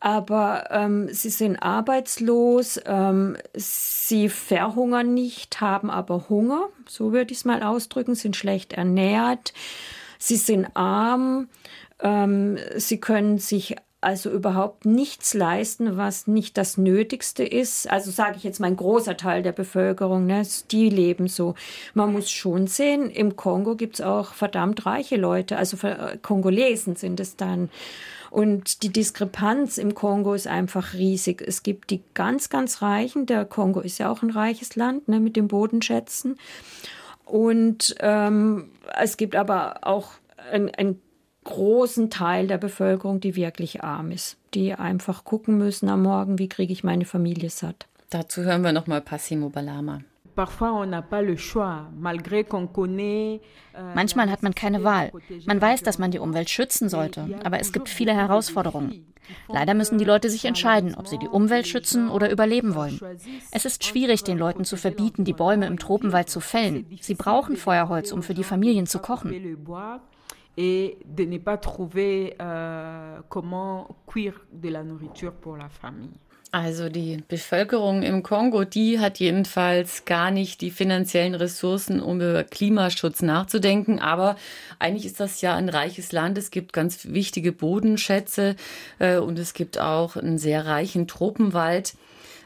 aber 0.00 0.68
ähm, 0.70 1.08
sie 1.10 1.30
sind 1.30 1.56
arbeitslos, 1.56 2.80
ähm, 2.86 3.36
sie 3.54 4.28
verhungern 4.28 5.12
nicht, 5.14 5.60
haben 5.60 5.90
aber 5.90 6.28
Hunger, 6.28 6.68
so 6.86 7.12
würde 7.12 7.32
ich 7.32 7.38
es 7.38 7.44
mal 7.44 7.62
ausdrücken, 7.62 8.14
sind 8.14 8.36
schlecht 8.36 8.72
ernährt, 8.72 9.52
sie 10.18 10.36
sind 10.36 10.68
arm, 10.74 11.48
ähm, 12.00 12.58
sie 12.76 13.00
können 13.00 13.38
sich 13.38 13.76
also 14.00 14.30
überhaupt 14.30 14.84
nichts 14.84 15.34
leisten, 15.34 15.96
was 15.96 16.28
nicht 16.28 16.56
das 16.56 16.78
Nötigste 16.78 17.42
ist. 17.42 17.90
Also 17.90 18.12
sage 18.12 18.36
ich 18.36 18.44
jetzt 18.44 18.60
mal 18.60 18.68
ein 18.68 18.76
großer 18.76 19.16
Teil 19.16 19.42
der 19.42 19.50
Bevölkerung, 19.50 20.26
ne, 20.26 20.42
die 20.70 20.88
leben 20.88 21.26
so. 21.26 21.56
Man 21.94 22.12
muss 22.12 22.30
schon 22.30 22.68
sehen, 22.68 23.10
im 23.10 23.34
Kongo 23.34 23.74
gibt 23.74 23.96
es 23.96 24.00
auch 24.00 24.34
verdammt 24.34 24.86
reiche 24.86 25.16
Leute, 25.16 25.56
also 25.56 25.76
Kongolesen 26.22 26.94
sind 26.94 27.18
es 27.18 27.34
dann. 27.34 27.70
Und 28.30 28.82
die 28.82 28.90
Diskrepanz 28.90 29.78
im 29.78 29.94
Kongo 29.94 30.34
ist 30.34 30.46
einfach 30.46 30.94
riesig. 30.94 31.42
Es 31.46 31.62
gibt 31.62 31.90
die 31.90 32.02
ganz, 32.14 32.50
ganz 32.50 32.82
Reichen. 32.82 33.26
Der 33.26 33.44
Kongo 33.44 33.80
ist 33.80 33.98
ja 33.98 34.10
auch 34.10 34.22
ein 34.22 34.30
reiches 34.30 34.76
Land 34.76 35.08
ne, 35.08 35.20
mit 35.20 35.36
den 35.36 35.48
Bodenschätzen. 35.48 36.38
Und 37.24 37.94
ähm, 38.00 38.70
es 38.98 39.16
gibt 39.16 39.36
aber 39.36 39.80
auch 39.82 40.12
einen 40.50 41.00
großen 41.44 42.10
Teil 42.10 42.46
der 42.46 42.58
Bevölkerung, 42.58 43.20
die 43.20 43.34
wirklich 43.36 43.82
arm 43.82 44.10
ist, 44.10 44.36
die 44.54 44.74
einfach 44.74 45.24
gucken 45.24 45.58
müssen 45.58 45.88
am 45.88 46.02
Morgen, 46.02 46.38
wie 46.38 46.48
kriege 46.48 46.72
ich 46.72 46.84
meine 46.84 47.04
Familie 47.04 47.50
satt. 47.50 47.86
Dazu 48.10 48.42
hören 48.42 48.62
wir 48.62 48.72
nochmal 48.72 49.00
Passimo 49.00 49.48
Balama. 49.48 50.00
Manchmal 53.94 54.30
hat 54.30 54.42
man 54.42 54.54
keine 54.54 54.84
Wahl. 54.84 55.12
Man 55.46 55.60
weiß, 55.60 55.82
dass 55.82 55.98
man 55.98 56.10
die 56.10 56.18
Umwelt 56.18 56.50
schützen 56.50 56.88
sollte, 56.88 57.40
aber 57.44 57.60
es 57.60 57.72
gibt 57.72 57.88
viele 57.88 58.14
Herausforderungen. 58.14 59.04
Leider 59.48 59.74
müssen 59.74 59.98
die 59.98 60.04
Leute 60.04 60.30
sich 60.30 60.44
entscheiden, 60.46 60.94
ob 60.94 61.06
sie 61.06 61.18
die 61.18 61.28
Umwelt 61.28 61.66
schützen 61.66 62.08
oder 62.08 62.30
überleben 62.30 62.74
wollen. 62.74 62.98
Es 63.50 63.64
ist 63.66 63.84
schwierig, 63.84 64.24
den 64.24 64.38
Leuten 64.38 64.64
zu 64.64 64.76
verbieten, 64.76 65.24
die 65.24 65.34
Bäume 65.34 65.66
im 65.66 65.78
Tropenwald 65.78 66.30
zu 66.30 66.40
fällen. 66.40 66.86
Sie 67.00 67.14
brauchen 67.14 67.56
Feuerholz, 67.56 68.12
um 68.12 68.22
für 68.22 68.34
die 68.34 68.44
Familien 68.44 68.86
zu 68.86 69.00
kochen. 69.00 69.58
et 70.58 70.98
de 71.04 71.24
ne 71.24 71.38
pas 71.38 71.56
trouver 71.56 72.34
euh, 72.40 73.20
comment 73.28 73.86
cuire 74.06 74.40
de 74.52 74.68
la 74.68 74.82
nourriture 74.82 75.32
pour 75.32 75.56
la 75.56 75.68
famille. 75.68 76.10
Also 76.50 76.88
die 76.88 77.22
Bevölkerung 77.28 78.02
im 78.02 78.22
Kongo, 78.22 78.64
die 78.64 79.00
hat 79.00 79.18
jedenfalls 79.18 80.06
gar 80.06 80.30
nicht 80.30 80.62
die 80.62 80.70
finanziellen 80.70 81.34
Ressourcen, 81.34 82.00
um 82.00 82.16
über 82.16 82.42
Klimaschutz 82.42 83.20
nachzudenken. 83.20 83.98
Aber 83.98 84.36
eigentlich 84.78 85.04
ist 85.04 85.20
das 85.20 85.42
ja 85.42 85.54
ein 85.56 85.68
reiches 85.68 86.10
Land. 86.10 86.38
Es 86.38 86.50
gibt 86.50 86.72
ganz 86.72 87.08
wichtige 87.08 87.52
Bodenschätze 87.52 88.56
äh, 88.98 89.18
und 89.18 89.38
es 89.38 89.52
gibt 89.52 89.78
auch 89.78 90.16
einen 90.16 90.38
sehr 90.38 90.64
reichen 90.64 91.06
Tropenwald. 91.06 91.94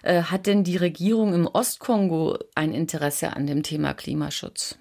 Äh, 0.03 0.23
hat 0.23 0.47
denn 0.47 0.65
die 0.65 0.77
Regierung 0.77 1.33
im 1.33 1.47
Ostkongo 1.47 2.39
ein 2.57 2.75
Interesse 2.75 3.37
an 3.37 3.47
dem 3.47 3.63
Thema 3.63 3.95
Klimaschutz? 3.95 4.79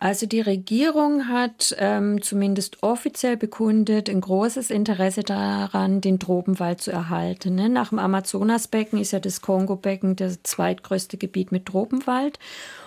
Also 0.00 0.26
die 0.26 0.40
Regierung 0.40 1.26
hat 1.26 1.74
ähm, 1.78 2.22
zumindest 2.22 2.84
offiziell 2.84 3.36
bekundet 3.36 4.08
ein 4.08 4.20
großes 4.20 4.70
Interesse 4.70 5.24
daran, 5.24 6.00
den 6.00 6.20
Tropenwald 6.20 6.80
zu 6.80 6.92
erhalten. 6.92 7.56
Ne? 7.56 7.68
Nach 7.68 7.88
dem 7.88 7.98
Amazonasbecken 7.98 9.00
ist 9.00 9.10
ja 9.10 9.18
das 9.18 9.40
Kongo-Becken 9.40 10.14
das 10.14 10.40
zweitgrößte 10.44 11.16
Gebiet 11.16 11.50
mit 11.50 11.66
Tropenwald. 11.66 12.38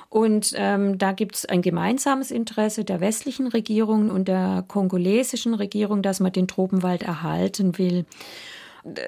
Und 0.07 0.53
ähm, 0.55 0.97
da 0.97 1.11
gibt 1.11 1.35
es 1.35 1.45
ein 1.45 1.61
gemeinsames 1.61 2.31
Interesse 2.31 2.85
der 2.85 3.01
westlichen 3.01 3.47
Regierung 3.47 4.09
und 4.09 4.29
der 4.29 4.63
kongolesischen 4.67 5.53
Regierung, 5.53 6.01
dass 6.01 6.21
man 6.21 6.31
den 6.31 6.47
Tropenwald 6.47 7.03
erhalten 7.03 7.77
will. 7.77 8.05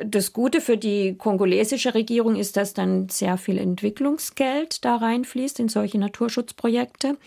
Das 0.05 0.33
Gute 0.33 0.62
für 0.62 0.77
die 0.77 1.15
kongolesische 1.17 1.93
Regierung 1.93 2.36
ist, 2.36 2.57
dass 2.57 2.74
dann 2.74 3.10
sehr 3.10 3.38
viel 3.38 3.57
Entwicklungsgeld 3.57 4.86
da 4.86 4.98
reinfließt 4.98 5.60
in 5.60 5.69
solche 5.69 5.98
Naturschutzprojekte. 5.98 7.17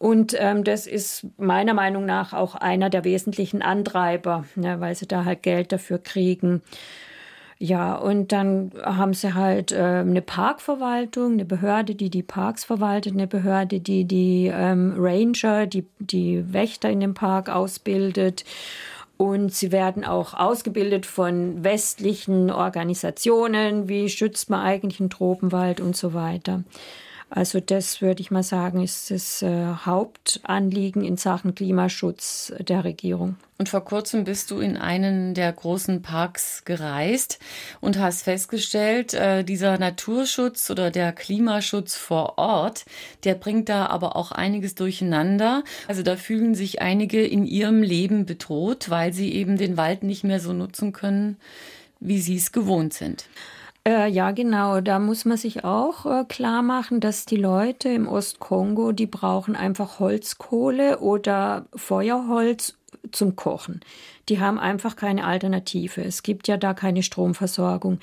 Und 0.00 0.34
ähm, 0.38 0.64
das 0.64 0.86
ist 0.86 1.26
meiner 1.36 1.74
Meinung 1.74 2.06
nach 2.06 2.32
auch 2.32 2.54
einer 2.54 2.88
der 2.88 3.04
wesentlichen 3.04 3.60
Antreiber, 3.60 4.46
ne, 4.54 4.80
weil 4.80 4.94
sie 4.94 5.06
da 5.06 5.26
halt 5.26 5.42
Geld 5.42 5.72
dafür 5.72 5.98
kriegen. 5.98 6.62
Ja, 7.58 7.96
und 7.96 8.32
dann 8.32 8.72
haben 8.82 9.12
sie 9.12 9.34
halt 9.34 9.72
äh, 9.72 9.76
eine 9.76 10.22
Parkverwaltung, 10.22 11.34
eine 11.34 11.44
Behörde, 11.44 11.94
die 11.94 12.08
die 12.08 12.22
Parks 12.22 12.64
verwaltet, 12.64 13.12
eine 13.12 13.26
Behörde, 13.26 13.80
die 13.80 14.06
die 14.06 14.50
ähm, 14.50 14.94
Ranger, 14.96 15.66
die, 15.66 15.84
die 15.98 16.50
Wächter 16.50 16.88
in 16.88 17.00
dem 17.00 17.12
Park 17.12 17.50
ausbildet. 17.50 18.46
Und 19.18 19.52
sie 19.52 19.70
werden 19.70 20.06
auch 20.06 20.32
ausgebildet 20.32 21.04
von 21.04 21.62
westlichen 21.62 22.50
Organisationen, 22.50 23.86
wie 23.86 24.08
schützt 24.08 24.48
man 24.48 24.60
eigentlich 24.60 24.98
einen 24.98 25.10
Tropenwald 25.10 25.82
und 25.82 25.94
so 25.94 26.14
weiter. 26.14 26.64
Also 27.30 27.60
das 27.60 28.02
würde 28.02 28.20
ich 28.20 28.32
mal 28.32 28.42
sagen, 28.42 28.82
ist 28.82 29.12
das 29.12 29.40
äh, 29.40 29.64
Hauptanliegen 29.86 31.04
in 31.04 31.16
Sachen 31.16 31.54
Klimaschutz 31.54 32.52
der 32.58 32.82
Regierung. 32.82 33.36
Und 33.56 33.68
vor 33.68 33.84
kurzem 33.84 34.24
bist 34.24 34.50
du 34.50 34.58
in 34.58 34.76
einen 34.76 35.34
der 35.34 35.52
großen 35.52 36.02
Parks 36.02 36.64
gereist 36.64 37.38
und 37.80 37.98
hast 37.98 38.22
festgestellt, 38.22 39.14
äh, 39.14 39.44
dieser 39.44 39.78
Naturschutz 39.78 40.70
oder 40.70 40.90
der 40.90 41.12
Klimaschutz 41.12 41.94
vor 41.94 42.36
Ort, 42.36 42.84
der 43.22 43.36
bringt 43.36 43.68
da 43.68 43.86
aber 43.86 44.16
auch 44.16 44.32
einiges 44.32 44.74
durcheinander. 44.74 45.62
Also 45.86 46.02
da 46.02 46.16
fühlen 46.16 46.56
sich 46.56 46.82
einige 46.82 47.24
in 47.24 47.46
ihrem 47.46 47.82
Leben 47.82 48.26
bedroht, 48.26 48.90
weil 48.90 49.12
sie 49.12 49.32
eben 49.32 49.56
den 49.56 49.76
Wald 49.76 50.02
nicht 50.02 50.24
mehr 50.24 50.40
so 50.40 50.52
nutzen 50.52 50.92
können, 50.92 51.36
wie 52.00 52.20
sie 52.20 52.36
es 52.36 52.50
gewohnt 52.50 52.92
sind. 52.92 53.26
Äh, 53.86 54.10
ja, 54.10 54.30
genau. 54.32 54.80
Da 54.80 54.98
muss 54.98 55.24
man 55.24 55.36
sich 55.36 55.64
auch 55.64 56.04
äh, 56.06 56.24
klar 56.24 56.62
machen, 56.62 57.00
dass 57.00 57.24
die 57.24 57.36
Leute 57.36 57.88
im 57.88 58.06
Ostkongo, 58.08 58.92
die 58.92 59.06
brauchen 59.06 59.56
einfach 59.56 59.98
Holzkohle 60.00 60.98
oder 61.00 61.66
Feuerholz 61.74 62.76
zum 63.12 63.36
Kochen. 63.36 63.80
Die 64.28 64.38
haben 64.38 64.58
einfach 64.58 64.96
keine 64.96 65.24
Alternative. 65.24 66.02
Es 66.02 66.22
gibt 66.22 66.46
ja 66.48 66.56
da 66.56 66.74
keine 66.74 67.02
Stromversorgung. 67.02 67.98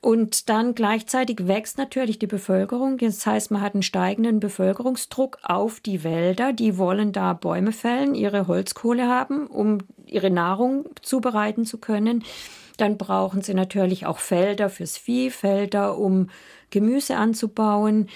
Und 0.00 0.48
dann 0.48 0.74
gleichzeitig 0.74 1.46
wächst 1.46 1.78
natürlich 1.78 2.18
die 2.18 2.26
Bevölkerung. 2.26 2.98
Das 2.98 3.24
heißt, 3.24 3.50
man 3.50 3.62
hat 3.62 3.74
einen 3.74 3.82
steigenden 3.82 4.40
Bevölkerungsdruck 4.40 5.38
auf 5.42 5.80
die 5.80 6.04
Wälder. 6.04 6.52
Die 6.52 6.76
wollen 6.76 7.12
da 7.12 7.32
Bäume 7.32 7.72
fällen, 7.72 8.14
ihre 8.14 8.46
Holzkohle 8.46 9.08
haben, 9.08 9.46
um 9.46 9.78
ihre 10.06 10.30
Nahrung 10.30 10.86
zubereiten 11.00 11.64
zu 11.64 11.78
können. 11.78 12.22
Dann 12.76 12.98
brauchen 12.98 13.42
sie 13.42 13.54
natürlich 13.54 14.06
auch 14.06 14.18
Felder 14.18 14.68
fürs 14.68 14.96
Vieh, 14.96 15.30
Felder, 15.30 15.98
um 15.98 16.28
Gemüse 16.70 17.16
anzubauen. 17.16 18.08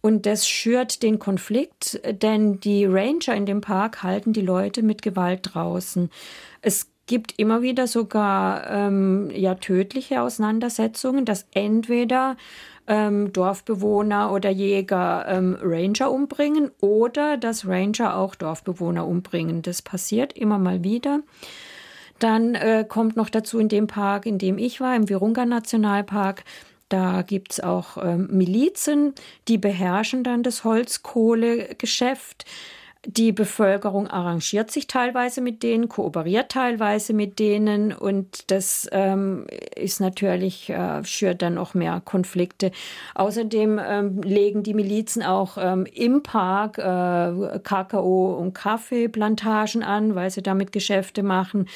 Und 0.00 0.26
das 0.26 0.48
schürt 0.48 1.02
den 1.02 1.18
Konflikt, 1.18 2.00
denn 2.22 2.60
die 2.60 2.84
Ranger 2.84 3.34
in 3.34 3.46
dem 3.46 3.60
Park 3.60 4.02
halten 4.02 4.32
die 4.32 4.42
Leute 4.42 4.82
mit 4.82 5.02
Gewalt 5.02 5.54
draußen. 5.54 6.10
Es 6.62 6.88
gibt 7.06 7.34
immer 7.38 7.62
wieder 7.62 7.88
sogar 7.88 8.70
ähm, 8.70 9.30
ja 9.34 9.56
tödliche 9.56 10.22
Auseinandersetzungen, 10.22 11.24
dass 11.24 11.46
entweder 11.52 12.36
ähm, 12.86 13.32
Dorfbewohner 13.32 14.30
oder 14.32 14.50
Jäger 14.50 15.26
ähm, 15.28 15.58
Ranger 15.60 16.12
umbringen 16.12 16.70
oder 16.80 17.36
dass 17.36 17.66
Ranger 17.66 18.16
auch 18.16 18.34
Dorfbewohner 18.34 19.06
umbringen. 19.06 19.62
Das 19.62 19.82
passiert 19.82 20.32
immer 20.34 20.58
mal 20.58 20.84
wieder. 20.84 21.20
Dann 22.18 22.54
äh, 22.54 22.84
kommt 22.88 23.16
noch 23.16 23.30
dazu 23.30 23.58
in 23.58 23.68
dem 23.68 23.86
Park, 23.86 24.26
in 24.26 24.38
dem 24.38 24.58
ich 24.58 24.80
war, 24.80 24.96
im 24.96 25.08
Virunga 25.08 25.46
Nationalpark, 25.46 26.44
da 26.88 27.22
gibt 27.22 27.52
es 27.52 27.60
auch 27.60 27.98
ähm, 28.02 28.28
Milizen, 28.30 29.14
die 29.46 29.58
beherrschen 29.58 30.24
dann 30.24 30.42
das 30.42 30.64
Holzkohlegeschäft. 30.64 32.46
Die 33.06 33.30
Bevölkerung 33.30 34.08
arrangiert 34.08 34.70
sich 34.70 34.86
teilweise 34.86 35.40
mit 35.40 35.62
denen, 35.62 35.88
kooperiert 35.88 36.50
teilweise 36.50 37.12
mit 37.12 37.38
denen 37.38 37.92
und 37.92 38.50
das 38.50 38.88
ähm, 38.90 39.46
ist 39.76 40.00
natürlich, 40.00 40.68
äh, 40.70 41.04
schürt 41.04 41.42
dann 41.42 41.58
auch 41.58 41.74
mehr 41.74 42.02
Konflikte. 42.04 42.72
Außerdem 43.14 43.80
ähm, 43.82 44.22
legen 44.22 44.62
die 44.62 44.74
Milizen 44.74 45.22
auch 45.22 45.58
ähm, 45.60 45.86
im 45.94 46.22
Park 46.22 46.78
äh, 46.78 47.60
Kakao- 47.60 48.36
und 48.36 48.54
Kaffeeplantagen 48.54 49.84
an, 49.84 50.14
weil 50.16 50.30
sie 50.30 50.42
damit 50.42 50.72
Geschäfte 50.72 51.22
machen. 51.22 51.68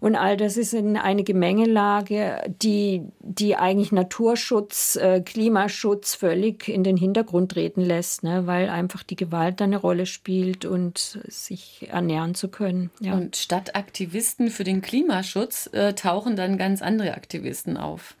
Und 0.00 0.16
all 0.16 0.36
das 0.36 0.56
ist 0.56 0.74
in 0.74 0.96
eine 0.96 1.24
Gemengelage, 1.24 2.42
die, 2.62 3.02
die 3.20 3.56
eigentlich 3.56 3.92
Naturschutz, 3.92 4.96
äh, 4.96 5.20
Klimaschutz 5.20 6.14
völlig 6.14 6.68
in 6.68 6.84
den 6.84 6.96
Hintergrund 6.96 7.52
treten 7.52 7.80
lässt, 7.80 8.22
ne? 8.22 8.46
weil 8.46 8.68
einfach 8.68 9.02
die 9.02 9.16
Gewalt 9.16 9.60
eine 9.62 9.78
Rolle 9.78 10.06
spielt 10.06 10.64
und 10.64 11.20
sich 11.26 11.88
ernähren 11.90 12.34
zu 12.34 12.48
können. 12.48 12.90
Ja. 13.00 13.14
Und 13.14 13.36
statt 13.36 13.74
Aktivisten 13.74 14.50
für 14.50 14.64
den 14.64 14.82
Klimaschutz 14.82 15.68
äh, 15.72 15.94
tauchen 15.94 16.36
dann 16.36 16.58
ganz 16.58 16.82
andere 16.82 17.14
Aktivisten 17.14 17.76
auf. 17.76 18.14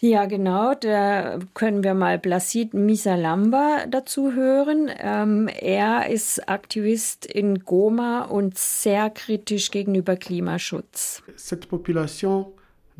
Ja, 0.00 0.26
genau. 0.26 0.74
Da 0.74 1.40
können 1.54 1.82
wir 1.82 1.94
mal 1.94 2.20
Placid 2.20 2.72
Misalamba 2.72 3.86
dazu 3.88 4.32
hören. 4.32 4.90
Ähm, 4.96 5.48
er 5.48 6.08
ist 6.08 6.48
Aktivist 6.48 7.26
in 7.26 7.64
Goma 7.64 8.22
und 8.22 8.56
sehr 8.56 9.10
kritisch 9.10 9.72
gegenüber 9.72 10.16
Klimaschutz. 10.16 11.22
Cette 11.36 11.66
population 11.66 12.46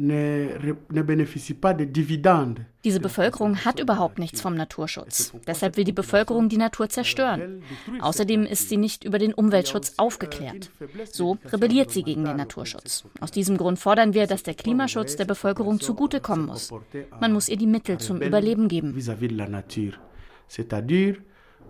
Ne, 0.00 0.50
ne 0.92 1.02
bénéficie 1.02 1.54
pas 1.54 1.74
de 1.74 1.84
dividendes. 1.84 2.64
Diese 2.84 3.00
Bevölkerung 3.00 3.64
hat 3.64 3.80
überhaupt 3.80 4.20
nichts 4.20 4.40
vom 4.40 4.54
Naturschutz. 4.54 5.32
Deshalb 5.44 5.76
will 5.76 5.82
die 5.82 5.92
Bevölkerung 5.92 6.48
die 6.48 6.56
Natur 6.56 6.88
zerstören. 6.88 7.64
Außerdem 8.00 8.44
ist 8.44 8.68
sie 8.68 8.76
nicht 8.76 9.02
über 9.02 9.18
den 9.18 9.34
Umweltschutz 9.34 9.94
aufgeklärt. 9.96 10.70
So 11.10 11.38
rebelliert 11.46 11.90
sie 11.90 12.04
gegen 12.04 12.24
den 12.24 12.36
Naturschutz. 12.36 13.06
Aus 13.20 13.32
diesem 13.32 13.56
Grund 13.56 13.80
fordern 13.80 14.14
wir, 14.14 14.28
dass 14.28 14.44
der 14.44 14.54
Klimaschutz 14.54 15.16
der 15.16 15.24
Bevölkerung 15.24 15.80
zugutekommen 15.80 16.46
muss. 16.46 16.72
Man 17.20 17.32
muss 17.32 17.48
ihr 17.48 17.56
die 17.56 17.66
Mittel 17.66 17.98
zum 17.98 18.22
Überleben 18.22 18.68
geben. 18.68 18.94
C'est-à-dire 20.46 21.16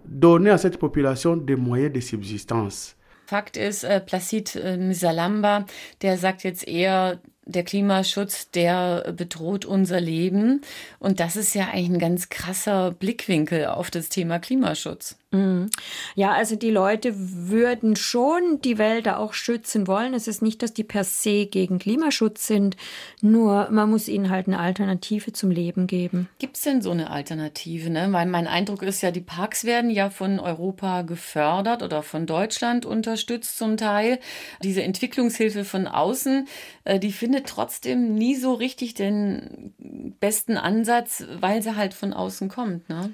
donner 0.05 0.51
à 0.51 0.59
cette 0.59 0.79
population 0.79 1.37
des 1.37 1.57
moyens 1.57 1.93
de 1.93 2.01
subsistance. 2.01 2.95
Fakt 3.27 3.59
ist, 3.59 3.85
äh, 3.85 4.01
Placid 4.01 4.57
äh, 4.57 4.79
Misalamba, 4.79 5.67
der 6.01 6.17
sagt 6.17 6.45
jetzt 6.45 6.67
eher, 6.67 7.21
der 7.49 7.65
Klimaschutz, 7.65 8.51
der 8.51 9.13
bedroht 9.17 9.65
unser 9.65 10.01
Leben. 10.01 10.61
Und 10.99 11.19
das 11.19 11.35
ist 11.35 11.55
ja 11.55 11.69
eigentlich 11.69 11.89
ein 11.89 11.99
ganz 11.99 12.29
krasser 12.29 12.93
Blickwinkel 12.93 13.67
auf 13.67 13.91
das 13.91 14.11
Thema 14.11 14.39
Klimaschutz. 14.39 15.17
Mhm. 15.31 15.71
Ja, 16.15 16.33
also 16.33 16.57
die 16.57 16.71
Leute 16.71 17.13
würden 17.15 17.97
schon 17.97 18.63
die 18.63 18.79
Wälder 18.79 19.19
auch 19.19 19.35
schützen 19.35 19.87
wollen. 19.87 20.15
Es 20.15 20.27
ist 20.27 20.41
nicht, 20.41 20.63
dass 20.63 20.73
die 20.73 20.85
per 20.85 21.05
se 21.05 21.45
gegen 21.45 21.79
Klimaschutz 21.79 22.47
sind, 22.47 22.77
nur 23.21 23.69
man 23.71 23.91
muss 23.91 24.09
ihnen 24.09 24.31
halt 24.31 24.47
eine 24.47 24.59
Alternative 24.59 25.33
zum 25.35 25.51
Leben 25.51 25.87
geben. 25.87 26.31
Gibt 26.39 26.57
es 26.57 26.63
denn 26.63 26.81
so 26.81 26.93
eine 26.93 27.11
Alternative? 27.11 27.91
Ne? 27.91 28.09
Weil 28.11 28.25
mein 28.25 28.47
Eindruck 28.47 28.83
ist 28.83 29.03
ja, 29.03 29.11
die 29.11 29.21
Parks 29.21 29.65
werden 29.65 29.91
ja 29.91 30.09
von 30.09 30.41
Europa 30.41 31.03
gefördert 31.03 31.83
oder 31.83 32.03
von 32.03 32.25
Deutschland 32.25 32.87
unterstützt 32.87 33.59
zum 33.59 33.77
Teil. 33.77 34.21
Diese 34.63 34.83
Entwicklungshilfe 34.83 35.67
von 35.67 35.87
außen, 35.87 36.49
äh, 36.85 36.99
die 36.99 37.13
findet 37.13 37.38
trotzdem 37.45 38.15
nie 38.15 38.35
so 38.37 38.55
richtig 38.55 38.95
den 38.95 39.75
besten 40.21 40.57
Ansatz, 40.57 41.25
weil 41.41 41.63
sie 41.63 41.77
halt 41.77 41.95
von 41.95 42.13
außen 42.13 42.49
kommt. 42.49 42.89
Ne? 42.89 43.13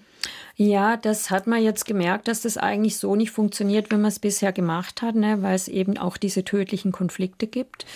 Ja, 0.57 0.97
das 0.97 1.31
hat 1.31 1.47
man 1.47 1.63
jetzt 1.63 1.85
gemerkt, 1.85 2.29
dass 2.29 2.43
das 2.43 2.57
eigentlich 2.57 2.97
so 2.97 3.17
nicht 3.17 3.31
funktioniert, 3.31 3.91
wie 3.91 3.97
man 3.97 4.07
es 4.07 4.19
bisher 4.19 4.53
gemacht 4.53 5.03
hat, 5.03 5.15
ne, 5.17 5.43
weil 5.43 5.55
es 5.55 5.69
eben 5.69 5.99
auch 5.99 6.17
diese 6.17 6.45
tödlichen 6.45 6.93
Konflikte 6.93 7.47
gibt. 7.47 7.87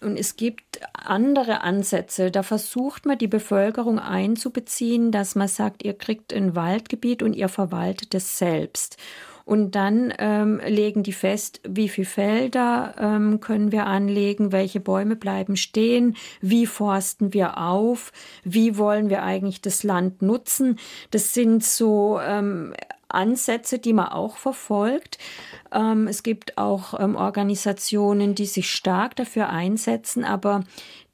Und 0.00 0.18
es 0.18 0.36
gibt 0.36 0.80
andere 0.92 1.62
Ansätze. 1.62 2.30
Da 2.30 2.42
versucht 2.42 3.06
man 3.06 3.18
die 3.18 3.28
Bevölkerung 3.28 3.98
einzubeziehen, 3.98 5.10
dass 5.10 5.34
man 5.34 5.48
sagt, 5.48 5.84
ihr 5.84 5.94
kriegt 5.94 6.32
ein 6.32 6.54
Waldgebiet 6.54 7.22
und 7.22 7.34
ihr 7.34 7.48
verwaltet 7.48 8.14
es 8.14 8.38
selbst. 8.38 8.98
Und 9.46 9.76
dann 9.76 10.12
ähm, 10.18 10.60
legen 10.66 11.04
die 11.04 11.12
fest, 11.12 11.60
wie 11.62 11.88
viele 11.88 12.08
Felder 12.08 12.96
ähm, 12.98 13.38
können 13.38 13.70
wir 13.70 13.86
anlegen, 13.86 14.50
welche 14.50 14.80
Bäume 14.80 15.14
bleiben 15.14 15.56
stehen, 15.56 16.16
wie 16.40 16.66
forsten 16.66 17.32
wir 17.32 17.56
auf, 17.56 18.10
wie 18.42 18.76
wollen 18.76 19.08
wir 19.08 19.22
eigentlich 19.22 19.60
das 19.60 19.84
Land 19.84 20.20
nutzen. 20.20 20.80
Das 21.12 21.32
sind 21.32 21.62
so 21.62 22.18
ähm, 22.20 22.74
Ansätze, 23.08 23.78
die 23.78 23.92
man 23.92 24.08
auch 24.08 24.36
verfolgt. 24.36 25.18
Ähm, 25.72 26.08
es 26.08 26.24
gibt 26.24 26.58
auch 26.58 26.98
ähm, 26.98 27.14
Organisationen, 27.14 28.34
die 28.34 28.46
sich 28.46 28.68
stark 28.72 29.14
dafür 29.14 29.48
einsetzen, 29.48 30.24
aber 30.24 30.64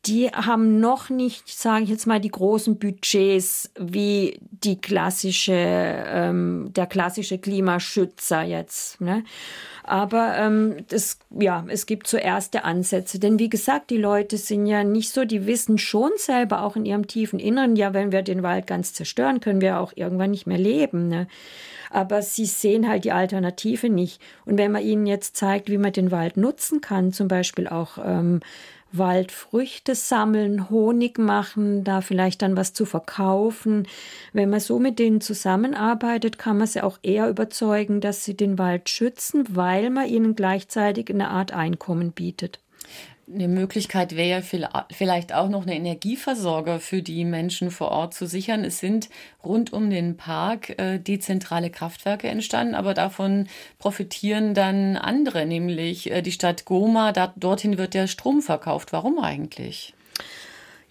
die 0.07 0.29
haben 0.31 0.81
noch 0.81 1.11
nicht, 1.11 1.49
sage 1.49 1.85
ich 1.85 1.91
jetzt 1.91 2.07
mal, 2.09 2.21
die 2.21 2.31
großen 2.31 2.77
Budgets 2.79 3.71
wie 3.79 4.41
die 4.51 4.81
klassische, 4.81 5.55
ähm, 5.55 6.71
der 6.75 6.87
klassische 6.87 7.39
Klimaschützer 7.39 8.43
jetzt. 8.43 9.01
Ne? 9.01 9.23
Aber 9.85 10.37
ähm, 10.39 10.79
das, 10.89 11.19
ja, 11.31 11.65
es 11.69 11.87
gibt 11.87 12.09
so 12.09 12.17
erste 12.17 12.65
Ansätze. 12.65 13.21
Denn 13.21 13.39
wie 13.39 13.49
gesagt, 13.49 13.91
die 13.91 13.97
Leute 13.97 14.39
sind 14.39 14.67
ja 14.67 14.83
nicht 14.83 15.11
so, 15.11 15.25
die 15.25 15.47
wissen 15.47 15.79
schon 15.79 16.11
selber 16.17 16.63
auch 16.63 16.75
in 16.75 16.85
ihrem 16.85 17.07
tiefen 17.07 17.39
Inneren, 17.39 17.77
ja, 17.77 17.95
wenn 17.95 18.11
wir 18.11 18.23
den 18.23 18.43
Wald 18.43 18.67
ganz 18.67 18.95
zerstören, 18.95 19.41
können 19.41 19.61
wir 19.61 19.79
auch 19.79 19.93
irgendwann 19.95 20.33
nicht 20.33 20.49
mehr 20.49 20.59
leben. 20.59 21.07
Ne? 21.07 21.29
Aber 21.91 22.23
sie 22.23 22.47
sehen 22.47 22.89
halt 22.89 23.05
die 23.05 23.13
Alternative 23.13 23.89
nicht. 23.89 24.21
Und 24.47 24.59
wenn 24.59 24.73
man 24.73 24.83
ihnen 24.83 25.07
jetzt 25.07 25.37
zeigt, 25.37 25.71
wie 25.71 25.79
man 25.79 25.93
den 25.93 26.11
Wald 26.11 26.37
nutzen 26.37 26.81
kann, 26.81 27.13
zum 27.13 27.29
Beispiel 27.29 27.69
auch 27.69 27.99
ähm, 28.05 28.41
Waldfrüchte 28.93 29.95
sammeln, 29.95 30.71
Honig 30.71 31.19
machen, 31.19 31.85
da 31.85 32.01
vielleicht 32.01 32.43
dann 32.43 32.57
was 32.57 32.73
zu 32.73 32.85
verkaufen. 32.85 33.89
Wenn 34.33 34.51
man 34.51 34.61
so 34.61 34.79
mit 34.79 34.99
denen 34.99 35.21
zusammenarbeitet, 35.21 36.39
kann 36.39 36.59
man 36.59 36.67
sie 36.67 36.83
auch 36.83 36.99
eher 37.03 37.29
überzeugen, 37.29 38.01
dass 38.01 38.25
sie 38.25 38.37
den 38.37 38.59
Wald 38.59 38.89
schützen, 38.89 39.45
weil 39.51 39.91
man 39.91 40.09
ihnen 40.09 40.35
gleichzeitig 40.35 41.11
eine 41.11 41.29
Art 41.29 41.53
Einkommen 41.53 42.13
bietet. 42.13 42.61
Eine 43.33 43.47
Möglichkeit 43.47 44.17
wäre 44.17 44.41
ja 44.41 44.85
vielleicht 44.91 45.33
auch 45.33 45.49
noch 45.49 45.63
eine 45.63 45.77
Energieversorger 45.77 46.81
für 46.81 47.03
die 47.03 47.25
Menschen 47.25 47.71
vor 47.71 47.93
Ort 47.93 48.15
zu 48.15 48.27
sichern. 48.27 48.65
Es 48.65 48.81
sind 48.81 49.09
rund 49.45 49.73
um 49.73 49.91
den 49.91 50.17
Park 50.17 50.71
äh, 50.79 50.99
dezentrale 50.99 51.71
Kraftwerke 51.71 52.29
entstanden, 52.29 52.75
aber 52.75 52.95
davon 52.95 53.47
profitieren 53.79 54.55
dann 54.55 54.97
andere, 54.97 55.47
nämlich 55.47 56.11
äh, 56.11 56.21
die 56.21 56.33
Stadt 56.33 56.65
Goma. 56.65 57.13
Dorthin 57.37 57.79
wird 57.79 57.95
der 57.95 58.09
Strom 58.09 58.43
verkauft. 58.43 58.93
Warum 58.93 59.21
eigentlich? 59.21 59.95